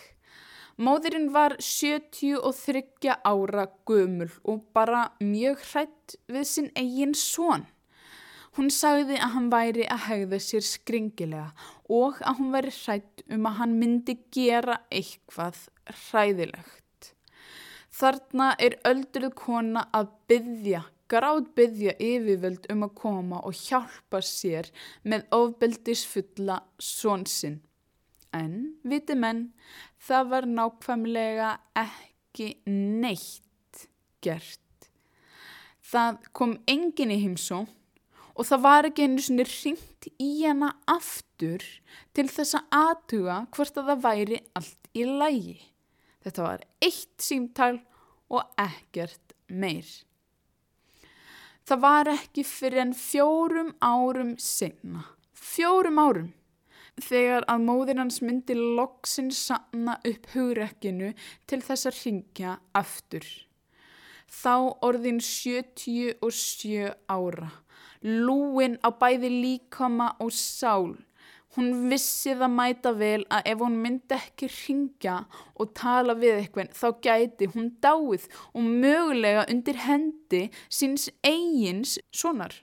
[0.80, 7.66] Móðurinn var 73 ára gömul og bara mjög hrætt við sinn eigin són.
[8.60, 13.46] Hún sagði að hann væri að hegða sér skringilega og að hún væri hrætt um
[13.48, 17.08] að hann myndi gera eitthvað hræðilegt.
[17.88, 24.68] Þarna er öldruð kona að byggja, gráð byggja yfirvöld um að koma og hjálpa sér
[25.08, 27.62] með ofbeldisfulla svonsinn.
[28.36, 29.46] En, viti menn,
[29.96, 31.56] það var nákvæmlega
[31.88, 33.88] ekki neitt
[34.20, 34.90] gert.
[35.80, 37.64] Það kom engin í heimsó
[38.34, 41.64] og það var ekki einu svona ringt í hana aftur
[42.16, 45.58] til þess að aðtuga hvort að það væri allt í lægi.
[46.20, 47.80] Þetta var eitt símtál
[48.30, 49.88] og ekkert meir.
[51.66, 56.32] Það var ekki fyrir en fjórum árum senna, fjórum árum,
[57.00, 61.12] þegar að móðir hans myndi loksin sanna upp hugrekkinu
[61.46, 63.26] til þess að ringja aftur.
[64.30, 64.54] Þá
[64.86, 67.50] orðin 77 ára
[68.02, 70.96] lúin á bæði líkama og sál.
[71.56, 75.16] Hún vissi það mæta vel að ef hún myndi ekki ringja
[75.58, 82.54] og tala við eitthvað þá gæti hún dáið og mögulega undir hendi síns eigins sonar.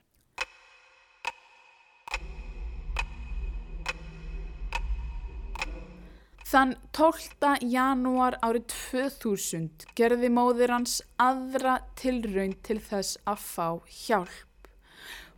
[6.48, 7.58] Þann 12.
[7.68, 13.68] janúar árið 2000 gerði móðir hans aðra tilraun til þess að fá
[14.06, 14.47] hjálp.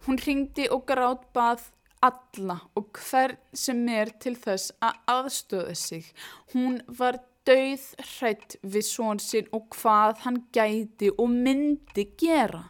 [0.09, 1.67] Hún ringdi og grátt bað
[2.01, 6.07] alla og hvern sem er til þess að aðstöða sig.
[6.49, 7.83] Hún var dauð
[8.15, 12.63] hrætt við són sinn og hvað hann gæti og myndi gera.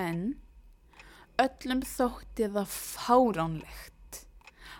[0.00, 0.22] En
[1.44, 4.22] öllum þótti það fáránlegt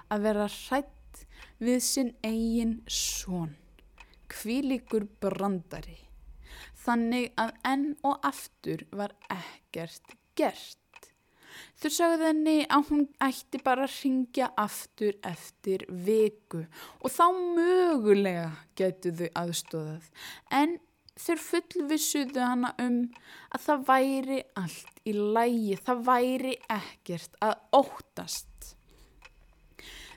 [0.09, 1.23] að vera hrætt
[1.61, 3.53] við sinn eigin són,
[4.33, 6.01] kvílikur brandari.
[6.89, 10.86] Þannig að enn og aftur var ekkert gert.
[11.81, 16.65] Þau sagði henni að hún ætti bara að ringja aftur eftir viku
[17.01, 17.25] og þá
[17.57, 20.11] mögulega getu þau aðstóðað.
[20.51, 20.79] En
[21.17, 22.99] þau fullvissuðu hana um
[23.55, 28.73] að það væri allt í lægi, það væri ekkert að óttast.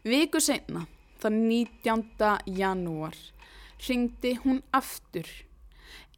[0.04, 0.86] Viku senna,
[1.20, 2.54] þann 19.
[2.56, 3.18] janúar,
[3.88, 5.28] ringdi hún aftur.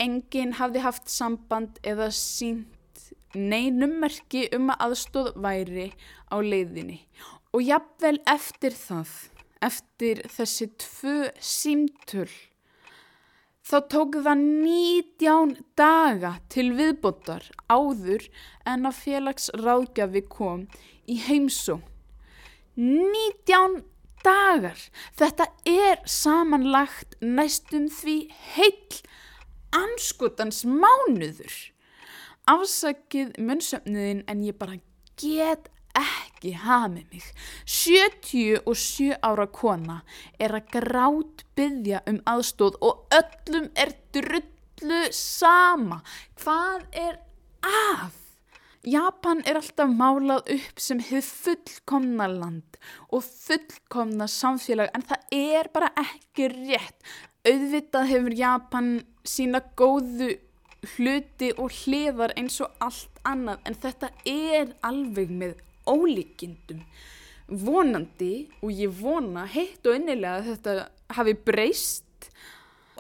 [0.01, 2.80] Engin hafði haft samband eða sínt
[3.35, 5.89] neinummerki um að aðstóð væri
[6.31, 7.01] á leiðinni
[7.51, 9.11] og jafnvel eftir það,
[9.61, 12.29] eftir þessi tvö símtöl,
[13.67, 18.27] þá tók það 19 daga til viðbótar áður
[18.67, 20.65] en að félagsráðgjafi kom
[21.07, 21.81] í heimsó.
[22.79, 23.81] 19
[24.23, 24.79] dagar!
[25.17, 28.17] Þetta er samanlagt næstum því
[28.55, 29.01] heil
[29.75, 31.70] anskotans mánuður
[32.51, 34.79] afsakið munnsöfniðin en ég bara
[35.21, 37.27] get ekki hafa með mig.
[37.65, 39.99] 77 ára kona
[40.39, 46.01] er að grátt byggja um aðstóð og öllum er drullu sama.
[46.39, 47.21] Hvað er
[47.67, 48.17] að?
[48.81, 52.79] Japan er alltaf málað upp sem hefur fullkomna land
[53.13, 56.97] og fullkomna samfélag en það er bara ekki rétt.
[57.45, 58.89] Auðvitað hefur Japan
[59.25, 60.31] sína góðu
[60.95, 65.59] hluti og hliðar eins og allt annað en þetta er alveg með
[65.89, 66.85] ólíkindum.
[67.47, 70.75] Vonandi og ég vona heitt og innilega að þetta
[71.17, 72.29] hafi breyst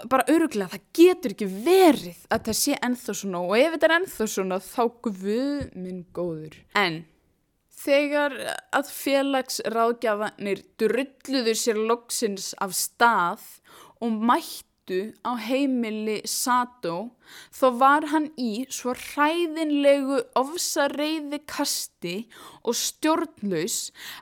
[0.09, 3.95] bara öruglega það getur ekki verið að það sé enþá svona og ef þetta er
[3.97, 6.57] enþá svona þá guð minn góður.
[6.77, 7.01] En
[7.81, 8.35] þegar
[8.77, 13.45] að félagsráðgjafanir drulluður sér loksins af stað
[14.01, 16.95] og mætt á heimili Sato
[17.53, 22.15] þó var hann í svo hræðinlegu ofsareiði kasti
[22.65, 23.77] og stjórnlaus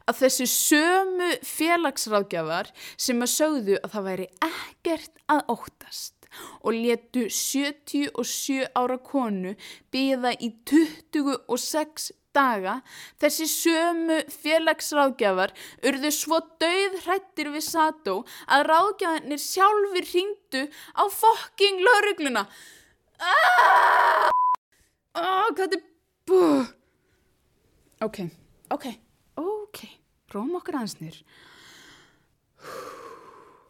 [0.05, 6.29] að þessi sömu félagsráðgjafar sem að sögðu að það væri ekkert að óttast
[6.61, 9.55] og letu 77 ára konu
[9.93, 12.79] býða í 26 daga
[13.21, 15.53] þessi sömu félagsráðgjafar
[15.89, 18.15] urðu svo döð hrættir við Sato
[18.47, 20.65] að ráðgjafanir sjálfur ringdu
[20.97, 22.45] á fokking laurugluna
[23.19, 24.29] aaaah
[25.15, 25.83] oh, hvað er
[26.29, 26.41] bú
[28.05, 28.23] ok,
[28.71, 28.85] ok,
[29.41, 29.85] ok.
[30.29, 31.21] Róm okkur aðeins nýr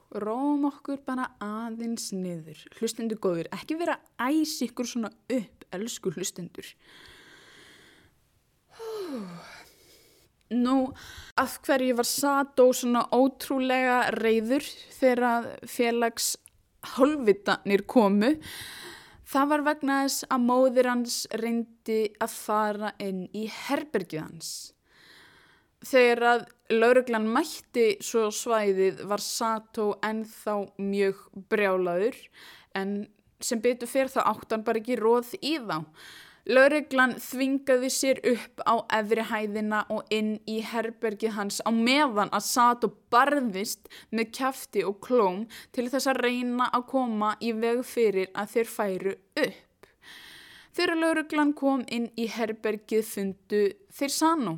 [0.09, 2.63] róm okkur bara aðeins niður.
[2.79, 6.65] Hlustendur góður, ekki vera æs ykkur svona upp, elsku hlustendur
[10.49, 10.75] Nú,
[11.37, 14.65] af hverju var Sato svona ótrúlega reyður
[14.97, 16.33] þegar félags
[16.95, 18.33] hálfvitanir komu?
[19.29, 24.49] Það var vegna þess að móðir hans reyndi að fara inn í herbergið hans.
[25.85, 32.17] Þegar að lauruglan mætti svo svæðið var Sato ennþá mjög brjálaður
[32.75, 32.97] en
[33.39, 35.77] sem betur fyrir það áttan bara ekki róð í þá.
[36.49, 42.45] Laureglan þvingaði sér upp á efri hæðina og inn í herbergið hans á meðan að
[42.47, 45.43] satt og barðist með kæfti og klóm
[45.77, 49.91] til þess að reyna að koma í veg fyrir að þeir færu upp.
[50.73, 53.61] Þegar laureglan kom inn í herbergið fundu
[53.93, 54.57] þeir sanu.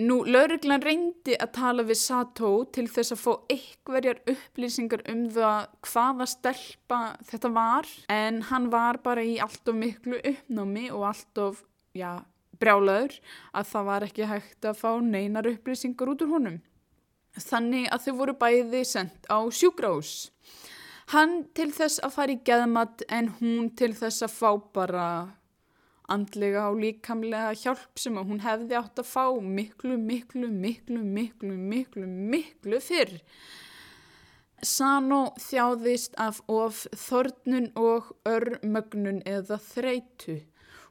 [0.00, 5.66] Nú, lauruglan reyndi að tala við Sato til þess að fá eitthverjar upplýsingar um það
[5.90, 11.40] hvaða stelpa þetta var en hann var bara í allt of miklu uppnámi og allt
[11.44, 11.60] of,
[11.92, 12.22] já,
[12.62, 13.18] brjálaður
[13.52, 16.60] að það var ekki hægt að fá neinar upplýsingar út úr honum.
[17.36, 20.30] Þannig að þau voru bæði sendt á sjúgrás.
[21.12, 25.06] Hann til þess að fara í geðmat en hún til þess að fá bara
[26.12, 31.56] andlega og líkamlega hjálp sem að hún hefði átt að fá miklu, miklu, miklu, miklu,
[31.56, 33.18] miklu, miklu fyrr.
[34.60, 40.42] Sano þjáðist af of þornun og örmögnun eða þreitu.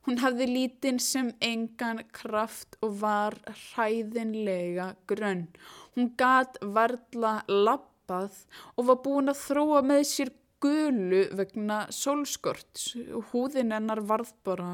[0.08, 5.50] Hún hafði lítinn sem engan kraft og var hræðinlega grönn.
[5.94, 10.32] Hún gat varla lappað og var búin að þróa með sér
[10.64, 12.88] gulu vegna sólskort.
[13.30, 14.72] Húðin hennar varð bara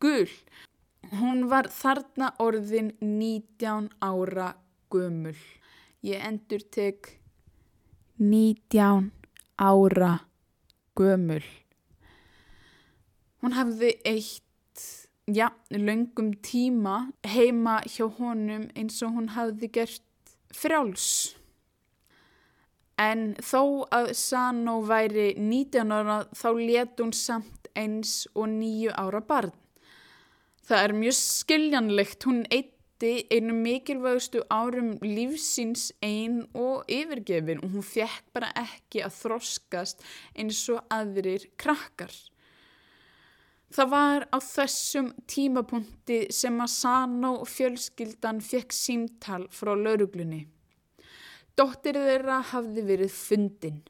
[0.00, 0.28] gul.
[1.10, 4.52] Hún var þarna orðin 19 ára
[4.92, 5.38] gömul.
[6.02, 7.16] Ég endur tek
[8.20, 9.10] 19
[9.60, 10.12] ára
[10.96, 11.44] gömul.
[13.40, 14.84] Hún hafði eitt,
[15.26, 21.36] já, löngum tíma heima hjá honum eins og hún hafði gert frjáls.
[23.00, 29.24] En þó að Sano væri 19 ára þá let hún samt eins og nýju ára
[29.24, 29.59] barn.
[30.70, 37.82] Það er mjög skiljanlegt, hún eitti einu mikilvægustu árum lífsins einn og yfirgefin og hún
[37.82, 40.04] fekk bara ekki að þroskast
[40.38, 42.12] eins og aðrir krakkar.
[43.74, 50.44] Það var á þessum tímapunkti sem að Sano fjölskyldan fekk símtal frá lauruglunni.
[51.58, 53.82] Dóttir þeirra hafði verið fundin.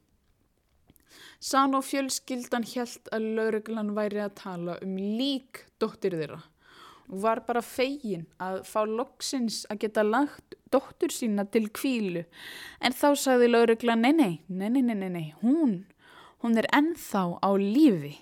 [1.44, 6.40] Sano fjölskyldan helt að lauruglan væri að tala um lík dóttir þeirra
[7.10, 12.24] var bara fegin að fá loksins að geta lagt dóttur sína til kvílu
[12.80, 15.84] en þá sagði laurugla nei, nei, nei, nei, nei, nei, hún,
[16.42, 18.14] hún er ennþá á lífi.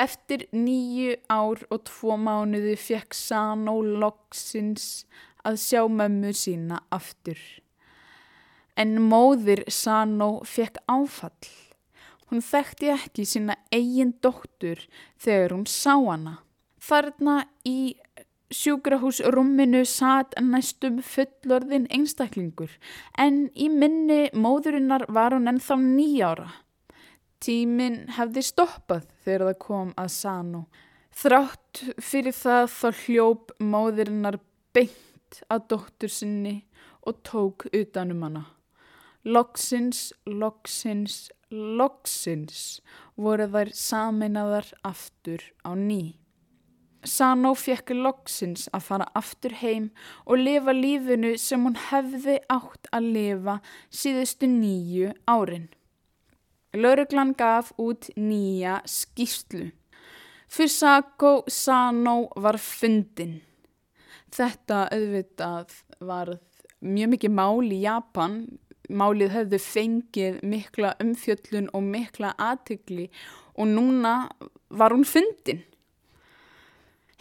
[0.00, 5.04] Eftir nýju ár og tvo mánuði fekk Sano loksins
[5.44, 7.38] að sjá mömmu sína aftur.
[8.74, 11.52] En móðir Sano fekk áfall.
[12.32, 14.80] Hún þekkti ekki sína eigin dóttur
[15.20, 16.38] þegar hún sá hana.
[16.82, 17.94] Þarna í
[18.52, 22.72] sjúkrahúsrúminu satt næstum fullorðin einstaklingur
[23.24, 26.48] en í minni móðurinnar var hún ennþá nýjára.
[27.42, 30.62] Tíminn hefði stoppað þegar það kom að Sano.
[31.12, 34.38] Þrátt fyrir það þá hljóp móðurinnar
[34.76, 36.56] beint að dóttur sinni
[37.02, 38.44] og tók utanum hana.
[39.22, 42.80] Loksins, loksins, loksins
[43.14, 46.21] voru þær saminaðar aftur á ný.
[47.04, 49.90] Sano fekk loksins að fara aftur heim
[50.24, 53.56] og lifa lífinu sem hún hefði átt að lifa
[53.90, 55.68] síðustu nýju árin.
[56.72, 59.72] Lauruglan gaf út nýja skýrslu.
[60.52, 63.40] Fusako Sano var fundin.
[64.32, 66.36] Þetta auðvitað var
[66.80, 68.38] mjög mikið mál í Japan.
[68.92, 73.10] Málið hefði fengið mikla umfjöllun og mikla aðtykli
[73.56, 74.14] og núna
[74.70, 75.64] var hún fundin.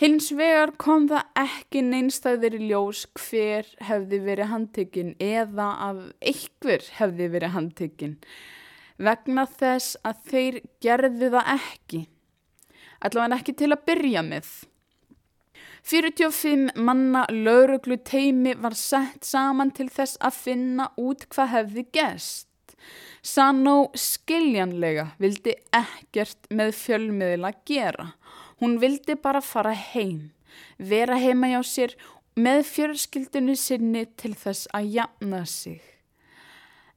[0.02, 6.00] Hins vegar kom það ekki neinstæðir í ljós hver hefði verið handtekinn eða að
[6.32, 8.16] einhver hefði verið handtekinn.
[8.98, 12.00] vegna þess að þeir gerðu það ekki.
[13.02, 14.50] Allavega ekki til að byrja með.
[15.92, 22.48] 45 manna lauruglu teimi var sett saman til þess að finna út hvað hefði gest.
[23.22, 28.12] Sanó skiljanlega vildi ekkert með fjölmiðla gera.
[28.62, 30.30] Hún vildi bara fara heim,
[30.78, 31.96] vera heima hjá sér
[32.38, 35.82] með fjölskyldinu sinni til þess að jafna sig.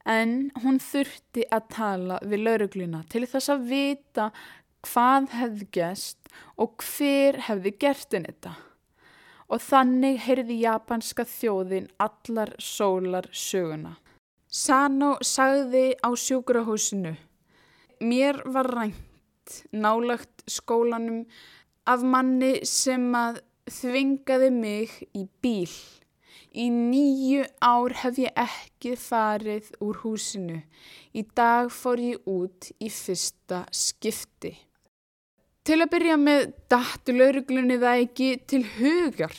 [0.05, 4.27] En hún þurfti að tala við laurugluna til þess að vita
[4.85, 6.29] hvað hefði gest
[6.61, 8.53] og hver hefði gert henni þetta.
[9.49, 13.97] Og þannig heyrði japanska þjóðin allar sólar söguna.
[14.53, 17.17] Sano sagði á sjúkrahúsinu,
[18.05, 19.14] mér var rænt
[19.73, 21.25] nálagt skólanum
[21.91, 25.71] af manni sem að þvingaði mig í bíl.
[26.55, 30.61] Í nýju ár hef ég ekki farið úr húsinu.
[31.15, 34.55] Í dag fór ég út í fyrsta skipti.
[35.65, 39.35] Til að byrja með dættu lauruglunni það ekki til hugar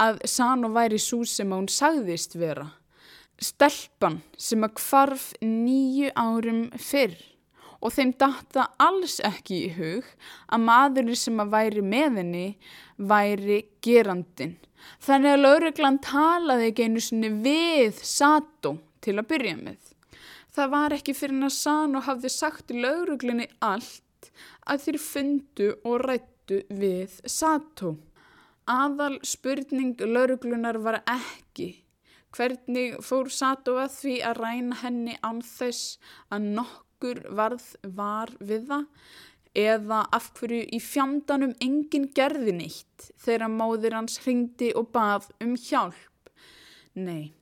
[0.00, 2.70] að Sano væri svo sem hún sagðist vera
[3.40, 7.16] stelpan sem að kvarf nýju árum fyrr
[7.80, 10.08] og þeim datta alls ekki í hug
[10.52, 12.44] að maðurinn sem að væri með henni
[13.12, 14.56] væri gerandin.
[15.00, 19.80] Þannig að lauruglan talaði ekki einu sinni við Sato til að byrja með.
[20.50, 24.30] Það var ekki fyrir að Sano hafði sagt lauruglunni allt
[24.66, 27.94] að þeir fundu og rættu við Sato.
[28.70, 31.72] Aðal spurning lauruglunar var ekki
[32.30, 35.96] Hvernig fór Sato að því að ræna henni án þess
[36.30, 36.44] að
[37.00, 37.64] nokkur varð
[37.96, 38.84] var við það
[39.56, 45.56] eða af hverju í fjandanum enginn gerði nýtt þegar móðir hans hringdi og bað um
[45.56, 46.30] hjálp?
[46.94, 47.32] Nei,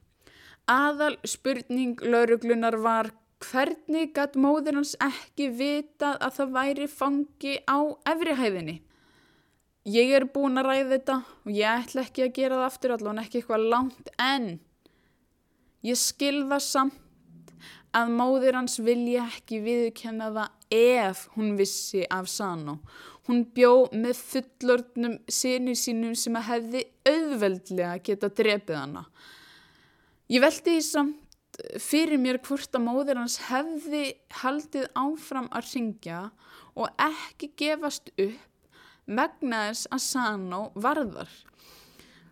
[0.67, 3.11] aðal spurning lauruglunar var
[3.43, 7.79] hvernig gætt móðir hans ekki vitað að það væri fangi á
[8.09, 8.83] efrihæðinni?
[9.89, 13.27] Ég er búin að ræða þetta og ég ætla ekki að gera það aftur allavega
[13.27, 14.49] ekki eitthvað langt enn.
[15.83, 17.08] Ég skilða samt
[17.99, 22.79] að móðir hans vilja ekki viðkenna það ef hún vissi af Sano.
[23.29, 29.05] Hún bjó með fullordnum sinni sínum sem að hefði auðveldlega geta drefið hana.
[30.33, 34.05] Ég veldi því samt fyrir mér hvort að móðir hans hefði
[34.41, 36.23] haldið áfram að ringja
[36.79, 38.45] og ekki gefast upp
[39.09, 41.33] vegna þess að Sano varðar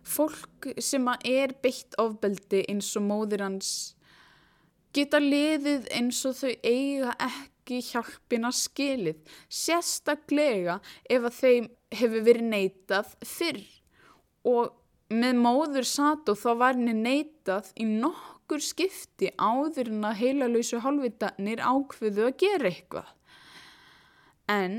[0.07, 3.71] fólk sem er beitt ofbeldi eins og móðir hans
[4.95, 9.19] geta liðið eins og þau eiga ekki hjálpina skilið,
[9.49, 10.79] sérstaklega
[11.09, 13.63] ef að þeim hefur verið neitað fyrr
[14.47, 14.73] og
[15.13, 20.81] með móður satt og þá var henni neitað í nokkur skipti áður en að heilalöysu
[20.83, 23.11] hálfvitanir ákveðu að gera eitthvað.
[24.51, 24.77] En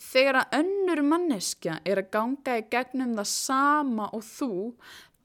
[0.00, 4.52] þegar að önnur manneskja er að ganga í gegnum það sama og þú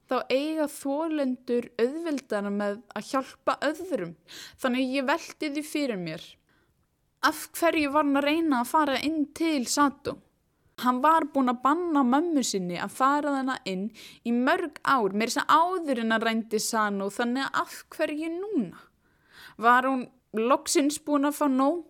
[0.09, 4.13] þá eiga þólendur auðvildana með að hjálpa öðrum.
[4.61, 6.25] Þannig ég veldi því fyrir mér.
[7.25, 10.19] Af hverju var hann að reyna að fara inn til Sato?
[10.83, 13.87] Hann var búin að banna mömmu sinni að fara þarna inn
[14.27, 18.81] í mörg ár, mér sem áður en að reyndi Sano, þannig að af hverju núna?
[19.57, 21.85] Var hún loksins búin að fá nóg?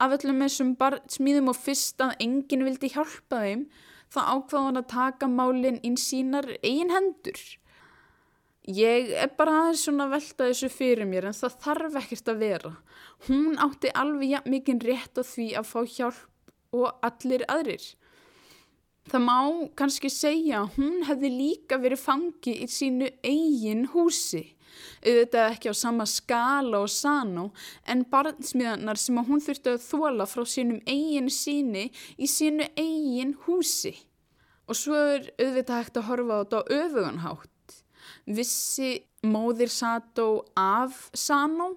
[0.00, 0.74] af öllum þessum
[1.12, 3.66] smíðum og fyrst að enginn vildi hjálpa þeim
[4.10, 7.40] þá ákvaða hann að taka málinn inn sínar eigin hendur.
[8.70, 12.42] Ég er bara aðeins svona að velta þessu fyrir mér en það þarf ekkert að
[12.44, 12.72] vera.
[13.28, 17.86] Hún átti alveg ja, mikinn rétt á því að fá hjálp og allir aðrir.
[19.10, 19.38] Það má
[19.80, 24.44] kannski segja að hún hefði líka verið fangi í sínu eigin húsi
[25.04, 27.50] auðvitað ekki á sama skala og sano
[27.88, 33.36] en barnsmiðanar sem að hún þurfti að þóla frá sínum eigin síni í sínu eigin
[33.46, 33.94] húsi.
[34.70, 37.78] Og svo er auðvitað hægt að horfa á þetta á öfuganhátt.
[38.30, 38.90] Vissi
[39.26, 41.74] móðir Sato af Sano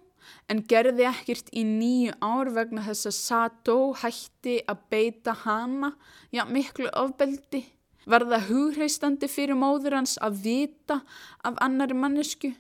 [0.52, 5.94] en gerði ekkert í nýju ár vegna þess að Sato hætti að beita hana,
[6.32, 7.66] já miklu ofbeldi.
[8.06, 11.00] Var það hugreistandi fyrir móður hans að vita
[11.48, 12.52] af annari mannesku?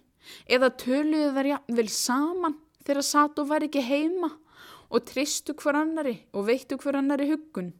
[0.47, 4.31] Eða töluðu þær jafnvel saman þegar Sato var ekki heima
[4.93, 7.73] og tristu hver annari og veittu hver annari huggun.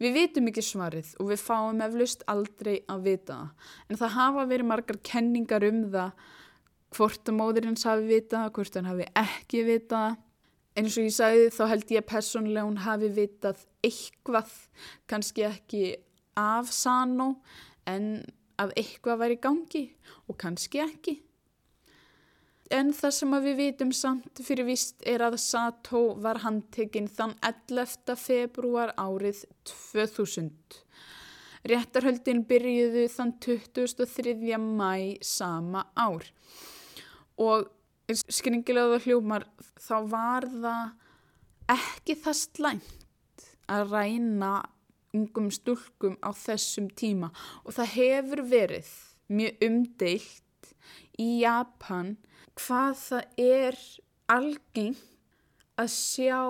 [0.00, 3.70] Við vitum ekki svarið og við fáum eflaust aldrei að vita það.
[3.88, 6.26] En það hafa verið margar kenningar um það
[6.96, 10.18] hvort að móðurins hafi vitað, hvort hann hafi ekki vitað.
[10.76, 14.50] Eins og ég sagði þá held ég personlega hún hafi vitað eitthvað,
[15.08, 15.84] kannski ekki
[16.36, 17.38] af Sano
[17.88, 18.26] en
[18.60, 19.84] að eitthvað væri gangi
[20.28, 21.16] og kannski ekki.
[22.74, 28.16] En það sem við vitum samt fyrir vist er að Sato var handtekinn þann 11.
[28.18, 30.50] februar árið 2000.
[31.66, 34.34] Réttarhöldin byrjuðu þann 23.
[34.58, 36.26] mæ sama ár
[37.42, 37.66] og
[38.14, 39.48] skringilega hljómar
[39.82, 44.52] þá var það ekki það slæmt að ræna
[45.16, 47.32] ungum stúlkum á þessum tíma
[47.64, 48.92] og það hefur verið
[49.32, 50.72] mjög umdeilt
[51.18, 52.14] í Japan
[52.56, 53.78] hvað það er
[54.32, 54.98] algeng
[55.76, 56.40] að sjá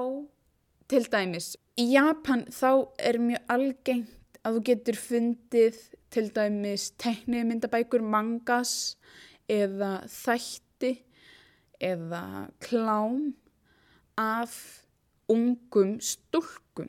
[0.91, 1.55] til dæmis.
[1.77, 2.71] Í Japan þá
[3.03, 5.81] er mjög algengt að þú getur fundið
[6.15, 8.97] til dæmis teknimyndabækur mangas
[9.51, 10.93] eða þætti
[11.83, 13.35] eða klám
[14.17, 14.55] af
[15.29, 16.89] ungum stúlkum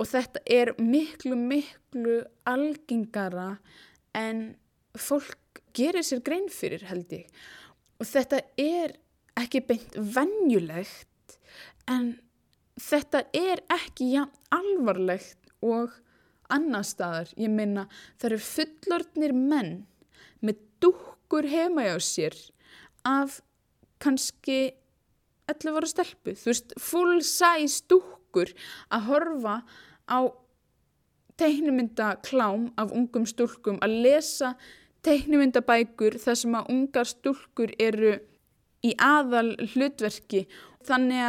[0.00, 2.16] og þetta er miklu miklu
[2.48, 3.52] algengara
[4.16, 4.56] en
[4.96, 7.28] fólk gerir sér grein fyrir held ég
[8.00, 8.96] og þetta er
[9.38, 11.36] ekki beint vennjulegt
[11.90, 12.14] en
[12.80, 14.24] þetta er ekki ja,
[14.54, 15.92] alvarlegt og
[16.50, 17.86] annar staðar, ég minna
[18.18, 19.72] það eru fullordnir menn
[20.42, 22.36] með dúkkur heima hjá sér
[23.06, 23.40] af
[24.00, 24.72] kannski
[25.50, 28.52] 11 ára stelpu, þú veist full size dúkkur
[28.90, 29.56] að horfa
[30.10, 30.18] á
[31.40, 34.54] teiknumyndaklám af ungum stúlkum að lesa
[35.06, 38.18] teiknumyndabækur þar sem að ungar stúlkur eru
[38.86, 40.46] í aðal hlutverki
[40.88, 41.24] þannig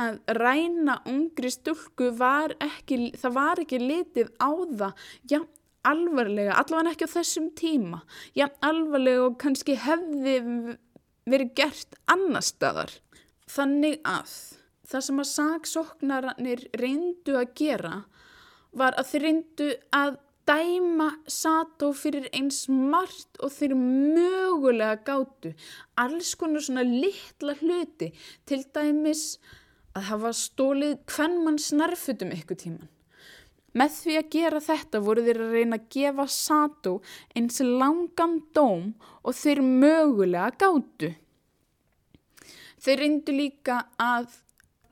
[0.00, 5.38] að ræna ungri stúlku var ekki, það var ekki litið á það, já
[5.84, 8.00] alvarlega, allavega ekki á þessum tíma,
[8.34, 10.36] já alvarlega og kannski hefði
[11.28, 12.92] verið gert annar staðar.
[13.50, 14.32] Þannig að
[14.88, 17.94] það sem að saksóknarnir reyndu að gera
[18.74, 20.18] var að þeir reyndu að
[20.48, 25.54] dæma Sato fyrir eins margt og þeir mögulega gátu.
[25.96, 28.10] Alls konar svona litla hluti
[28.48, 29.38] til dæmis
[29.94, 32.90] að hafa stólið hvern mann snarfutum ykkur tíman.
[33.74, 36.94] Með því að gera þetta voru þeir að reyna að gefa Sato
[37.34, 38.92] eins langan dóm
[39.22, 41.10] og þeir mögulega gátu.
[42.84, 44.28] Þeir reyndu líka að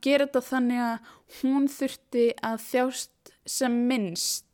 [0.03, 4.48] gera þetta þannig að hún þurfti að þjást sem minnst.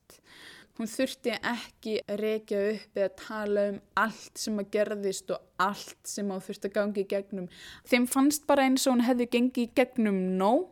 [0.78, 5.96] Hún þurfti ekki að reykja upp eða tala um allt sem að gerðist og allt
[6.06, 7.48] sem að þurfti að gangi í gegnum.
[7.90, 10.68] Þeim fannst bara eins og hún hefði gengið í gegnum nóg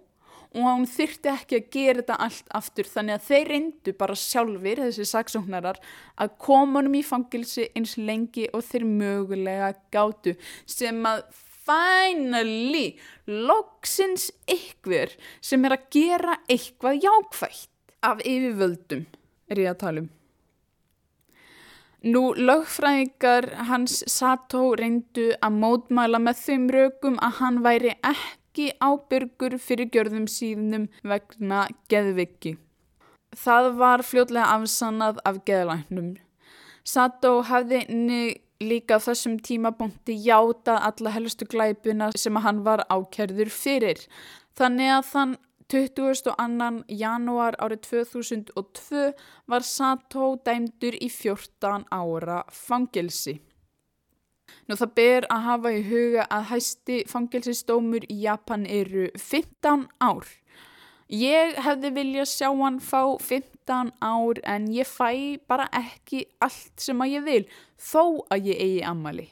[0.53, 2.93] og hún þurfti ekki að gera þetta allt aftur.
[2.93, 5.83] Þannig að þeir reyndu bara sjálfur, þessi saksóknarar,
[6.23, 10.39] að koma honum í fangilsi eins lengi og þeir mögulega gátu.
[10.71, 11.27] Sem að
[11.67, 12.93] finally
[13.27, 17.73] loksins ykkur sem er að gera eitthvað jákvægt
[18.07, 19.09] af yfirvöldum
[19.51, 20.11] er ég að tala um.
[22.07, 29.57] Nú lögfræðingar hans Sato reyndu að mótmæla með þeim rökum að hann væri ekki ábyrgur
[29.59, 32.55] fyrir gjörðum síðnum vegna geðviki.
[33.37, 36.15] Það var fljótlega afsannað af geðlæknum.
[36.87, 37.83] Sato hafði
[38.63, 44.05] líka á þessum tímapunkti játa alla helstu glæpuna sem hann var ákerður fyrir.
[44.57, 45.35] Þannig að þann
[45.67, 46.85] 22.
[46.87, 49.13] janúar árið 2002
[49.51, 53.41] var Sato dæmdur í 14 ára fangilsi.
[54.71, 60.29] Nú það ber að hafa í huga að hæsti fangilsistómur í Japan eru 15 ár.
[61.11, 67.03] Ég hefði viljað sjá hann fá 15 ár en ég fæ bara ekki allt sem
[67.03, 67.43] að ég vil
[67.75, 69.29] þó að ég eigi ammali.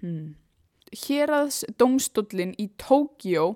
[0.00, 0.34] Hmm.
[0.94, 3.54] Hér aðs domstollin í Tókjó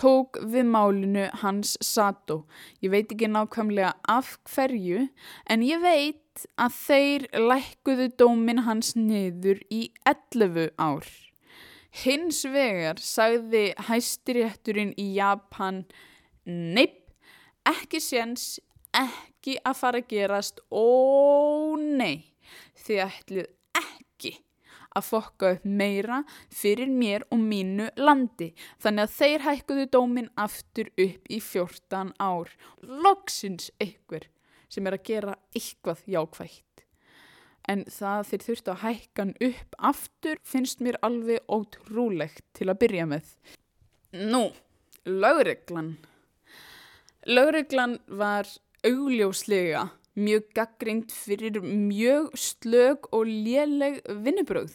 [0.00, 2.44] tók við málinu hans Sato.
[2.80, 5.06] Ég veit ekki nákvæmlega af hverju
[5.52, 11.08] en ég veit að þeir lækkuðu dómin hans niður í 11 ár.
[12.04, 15.84] Hins vegar sagði hæstirétturinn í Japan
[16.46, 17.10] Neip,
[17.68, 18.58] ekki séns,
[18.96, 22.30] ekki að fara að gerast, ó nei,
[22.86, 23.50] þið ætlið
[23.82, 24.38] ekki
[24.96, 26.22] að fokka upp meira
[26.54, 28.50] fyrir mér og mínu landi.
[28.82, 32.50] Þannig að þeir hækkuðu dómin aftur upp í 14 ár.
[32.82, 34.26] Loksins ykkur
[34.70, 36.84] sem er að gera eitthvað jákvægt.
[37.68, 43.06] En það þeir þurftu að hækkan upp aftur finnst mér alveg ótrúlegt til að byrja
[43.10, 43.34] með.
[44.16, 44.48] Nú,
[45.06, 45.94] lögreglan.
[47.28, 48.48] Lögreglan var
[48.86, 54.74] augljóslega mjög gaggrind fyrir mjög slög og léleg vinnubröð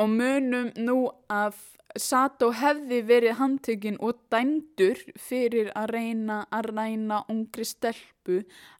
[0.00, 0.96] og munum nú
[1.30, 1.58] að
[2.00, 8.38] Sato hefði verið handtökin og dæmdur fyrir að reyna að ræna ungri stelpu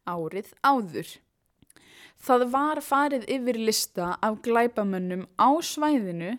[0.08, 1.10] árið áður.
[2.22, 6.38] Það var farið yfir lista af glæpamönnum á svæðinu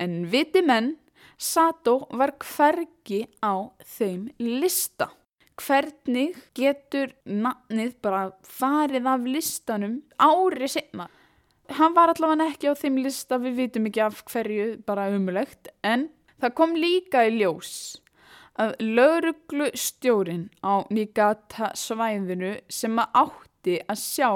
[0.00, 0.94] en viti menn
[1.36, 5.10] Sato var hvergi á þeim lista.
[5.56, 11.08] Hvernig getur nafnið bara farið af listanum ári senna?
[11.76, 16.10] Hann var allavega ekki á þeim lista, við vitum ekki af hverju, bara umulegt, en
[16.38, 17.96] það kom líka í ljós
[18.60, 24.30] að lauruglu stjórin á Nigata svæðinu sem að átti að sjá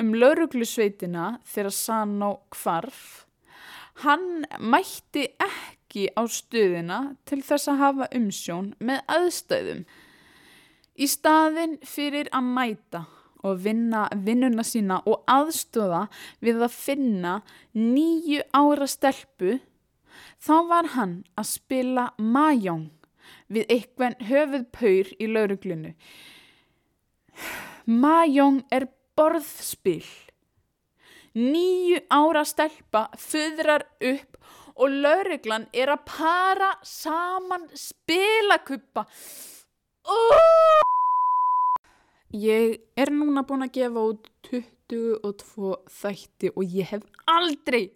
[0.00, 3.24] um lauruglusveitina þegar Sano kvarf,
[4.04, 9.84] hann mætti ekki á stöðina til þess að hafa umsjón með aðstæðum.
[10.94, 13.04] Í staðin fyrir að mæta
[13.44, 16.06] og vinna vinnuna sína og aðstöða
[16.44, 17.32] við að finna
[17.76, 19.58] nýju ára stelpu,
[20.38, 22.88] þá var hann að spila Mahjong
[23.52, 25.94] við eitthvað höfuð paur í lauruglunu.
[27.84, 28.86] Mahjong er
[29.18, 30.04] borðspil.
[31.34, 34.38] Nýju ára stelpa föðrar upp
[34.78, 39.04] og lauruglan er að para saman spilakuppa.
[40.04, 41.70] Oh!
[42.34, 47.86] Ég er núna búin að gefa út 22 þætti og ég hef aldrei,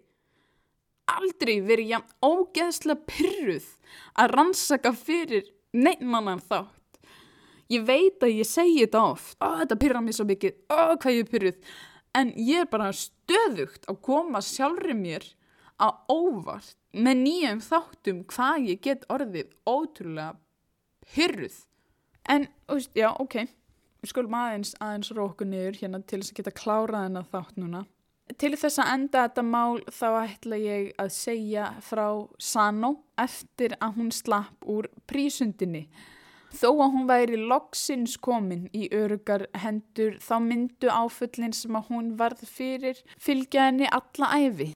[1.11, 3.67] aldrei verið jæm ógeðslega pyrruð
[4.15, 6.75] að rannsaka fyrir neinnannan þátt.
[7.69, 11.13] Ég veit að ég segi þetta oft, ó þetta pyrra mér svo mikið, ó hvað
[11.13, 11.59] ég er pyrruð,
[12.17, 15.27] en ég er bara stöðugt að koma sjálfur mér
[15.77, 20.33] á óvart með nýjum þáttum hvað ég get orðið ótrúlega
[21.13, 21.59] pyrruð.
[22.29, 23.41] En, veist, já, ok,
[24.03, 27.87] við skulum aðeins aðeins róku niður hérna til þess að geta klárað hennar þátt núna.
[28.37, 32.05] Til þess að enda þetta mál þá ætla ég að segja frá
[32.37, 35.87] Sano eftir að hún slapp úr prísundinni.
[36.53, 42.13] Þó að hún væri loksins komin í örugar hendur þá myndu áfullin sem að hún
[42.17, 44.71] varð fyrir fylgja henni alla æfi.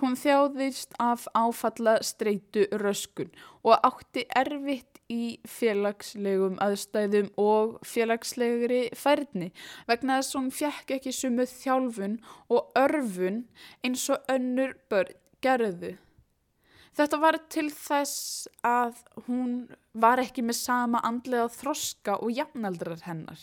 [0.00, 3.32] Hún þjáðist af áfalla streitu röskun
[3.64, 9.50] og átti erfitt í félagslegum aðstæðum og félagslegri færni
[9.88, 12.18] vegna þess að hún fjekk ekki sumu þjálfun
[12.52, 13.40] og örfun
[13.84, 15.96] eins og önnur börn gerðu.
[16.98, 18.96] Þetta var til þess að
[19.28, 19.52] hún
[19.94, 23.38] var ekki með sama andlega þroska og jafnaldrar hennar.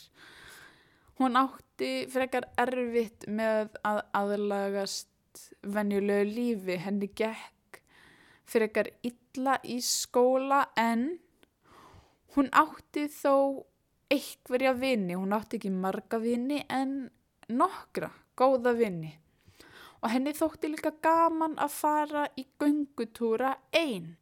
[1.16, 6.76] Hún átti frekar erfitt með að aðlagast venjulegu lífi.
[6.84, 7.80] Henni gekk
[8.46, 11.14] frekar illa í skóla en
[12.36, 13.66] hún átti þó
[14.12, 15.16] eitthverja vini.
[15.18, 17.06] Hún átti ekki marga vini en
[17.50, 19.14] nokkra góða vini
[20.06, 24.14] og henni þótti líka gaman að fara í göngutúra einn.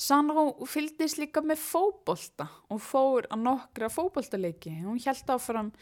[0.00, 4.72] Sanró fyldist líka með fóbolta og fór að nokkra fóboltaleiki.
[4.86, 5.72] Hún held áfram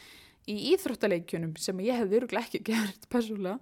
[0.50, 3.60] í íþróttaleikjunum sem ég hefði öruglega ekki gert persónulega.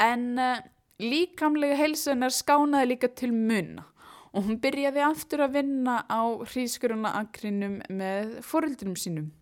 [0.00, 0.62] En uh,
[1.02, 3.84] líkamlega heilsunar skánaði líka til munna
[4.32, 9.32] og hún byrjaði aftur að vinna á hrískuruna akrinum með fóröldunum sínum.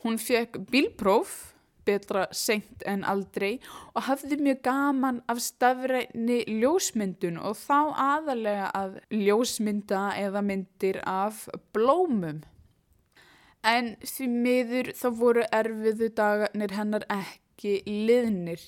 [0.00, 1.50] Hún fekk bílpróf
[1.84, 3.58] betra seint en aldrei
[3.94, 11.46] og hafði mjög gaman af stafræni ljósmyndun og þá aðalega að ljósmynda eða myndir af
[11.74, 12.42] blómum.
[13.66, 18.62] En því miður þá voru erfiðu dagarnir hennar ekki liðnir.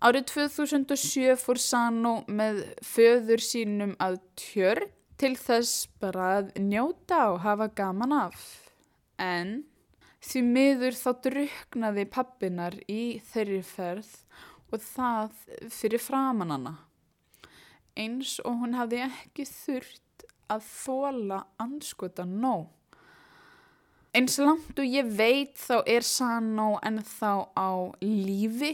[0.00, 7.42] Árið 2007 fór Sano með föður sínum að tjörn til þess bara að njóta og
[7.44, 8.46] hafa gaman af.
[9.20, 9.60] En
[10.20, 14.10] Því miður þá druknaði pappinar í þeirri ferð
[14.70, 15.38] og það
[15.72, 16.74] fyrir framannana.
[17.96, 22.68] Eins og hún hafði ekki þurft að þóla anskota nóg.
[24.10, 27.70] Eins langt og ég veit þá er Sanó en þá á
[28.02, 28.72] lífi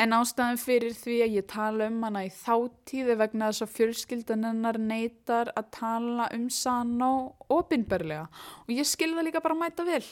[0.00, 4.46] en ástæðan fyrir því að ég tala um hana í þáttíði vegna þess að fjölskyldan
[4.48, 7.10] hennar neytar að tala um Sanó
[7.52, 8.30] ofinberlega
[8.64, 10.04] og ég skilða líka bara mæta vel.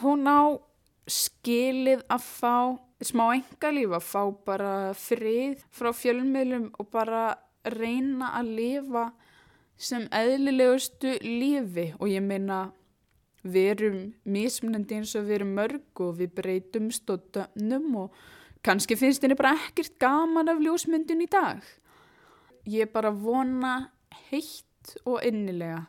[0.00, 0.56] Hún á
[1.08, 2.56] skilið að fá
[3.04, 7.28] smá engalíf, að fá bara frið frá fjölmiðlum og bara
[7.76, 9.04] reyna að lifa
[9.76, 11.92] sem eðlilegustu lífi.
[12.00, 12.70] Og ég meina
[13.54, 18.22] við erum mismunandi eins og við erum mörg og við breytumst og dömnum og
[18.66, 21.62] kannski finnst henni bara ekkert gaman af ljósmyndun í dag.
[22.68, 23.76] Ég bara vona
[24.28, 24.64] heitt
[25.04, 25.84] og innilega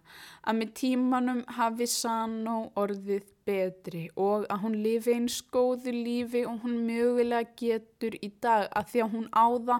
[0.47, 6.63] að með tímanum hafi Sano orðið betri og að hún lifi eins góðu lífi og
[6.63, 9.79] hún mögulega getur í dag að því að hún áða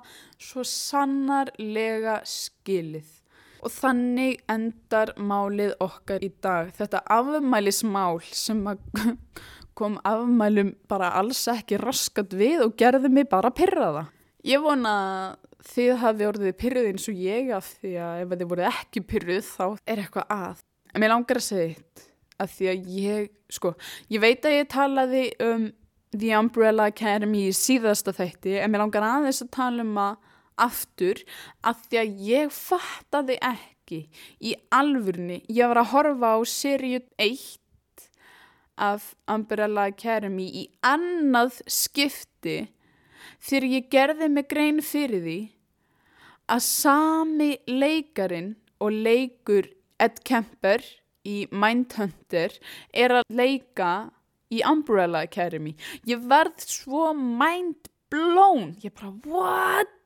[0.49, 3.18] svo sannarlega skilið.
[3.59, 6.71] Og þannig endar málið okkar í dag.
[6.77, 8.61] Þetta afmælismál sem
[9.79, 14.07] kom afmælum bara alls ekki raskat við og gerði mig bara pyrraða.
[14.47, 14.93] Ég vona
[15.69, 19.49] þið hafi orðið pyrruð eins og ég af því að ef þið voruð ekki pyrruð
[19.49, 20.63] þá er eitthvað að.
[20.93, 22.05] En mér langar að segja eitt
[22.39, 23.73] að því að ég, sko,
[24.07, 25.67] ég veit að ég talaði um
[26.15, 30.28] The Umbrella Academy í síðasta þætti en mér langar aðeins að tala um að
[30.65, 31.21] aftur
[31.65, 34.01] að því að ég fattaði ekki
[34.45, 38.07] í alvurni, ég var að horfa á seríu 1
[38.79, 42.69] af Umbrella Academy í annað skipti
[43.39, 45.39] þegar ég gerði mig grein fyrir því
[46.49, 49.67] að sami leikarin og leikur
[49.99, 50.83] Ed Kemper
[51.27, 52.55] í Mindhunter
[52.95, 54.09] er að leika
[54.49, 55.75] í Umbrella Academy.
[56.07, 58.73] Ég verð svo mind blown.
[58.81, 59.98] Ég bara, what?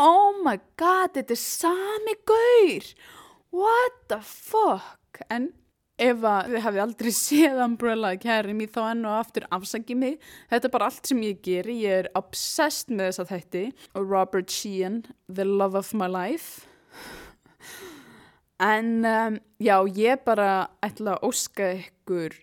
[0.00, 2.88] Oh my god, þetta er sami gaur.
[3.54, 5.22] What the fuck?
[5.30, 5.52] En
[6.02, 10.18] ef að þið hefði aldrei séð Umbrella Academy þá enn og aftur afsaki mig.
[10.50, 14.08] Þetta er bara allt sem ég ger ég er obsessed með þess að þetta og
[14.10, 16.66] Robert Sheehan, the love of my life.
[18.62, 22.36] En um, já ég bara ætla að óska ykkur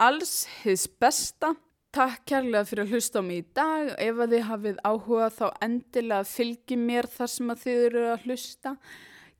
[0.00, 1.54] alls hins besta
[1.96, 3.90] takk kærlega fyrir að hlusta á mig í dag.
[3.96, 8.26] Ef að þið hafið áhuga þá endilega fylgi mér þar sem að þið eru að
[8.26, 8.72] hlusta.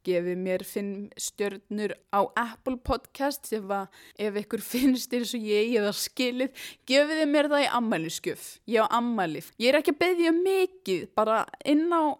[0.07, 5.75] Gefið mér fimm stjörnur á Apple Podcast ef, að, ef ykkur finnst eins og ég
[5.81, 10.33] eða skilið, gefið mér það í ammæliskjöf, ég á ammælif ég er ekki að beðja
[10.37, 12.15] mikið bara inn á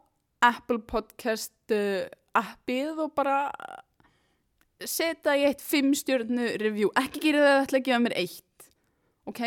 [0.51, 2.03] Apple Podcast uh,
[2.37, 3.39] appið og bara
[4.83, 8.69] setja í eitt fimm stjörnu review, ekki gera það að ætla að gefa mér eitt.
[9.31, 9.43] Ok,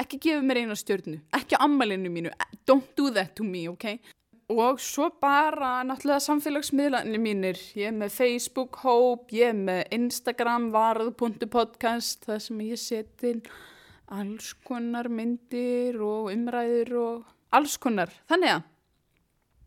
[0.00, 2.32] ekki gefa mér eina stjörnu, ekki ammælinu mínu
[2.66, 3.98] don't do that to me, ok?
[4.52, 10.68] Og svo bara náttúrulega samfélagsmiðlanir mínir, ég er með Facebook hóp, ég er með Instagram
[10.74, 13.32] varð.podcast þar sem ég seti
[14.12, 18.66] alls konar myndir og umræður og alls konar, þannig að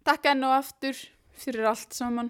[0.06, 1.00] takk enn og aftur
[1.38, 2.30] fyrir allt saman.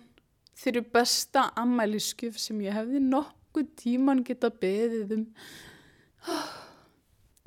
[0.57, 5.27] Fyrir besta ammæliskjöf sem ég hefði nokkuð tíman geta beðið um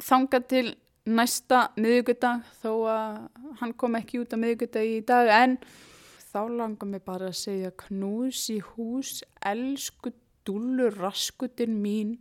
[0.04, 0.66] þanga til
[1.10, 3.14] næsta miðugudag þó að
[3.60, 5.56] hann kom ekki út á miðugudag í dag en
[6.30, 10.12] þá langar mér bara að segja knús í hús, elsku
[10.46, 12.18] dúlur raskutin mín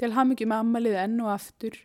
[0.00, 1.76] til ham ekki með ammalið enn og aftur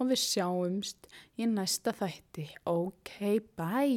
[0.00, 1.00] og við sjáumst
[1.36, 2.46] í næsta þætti.
[2.70, 3.10] Ok,
[3.58, 3.90] bye!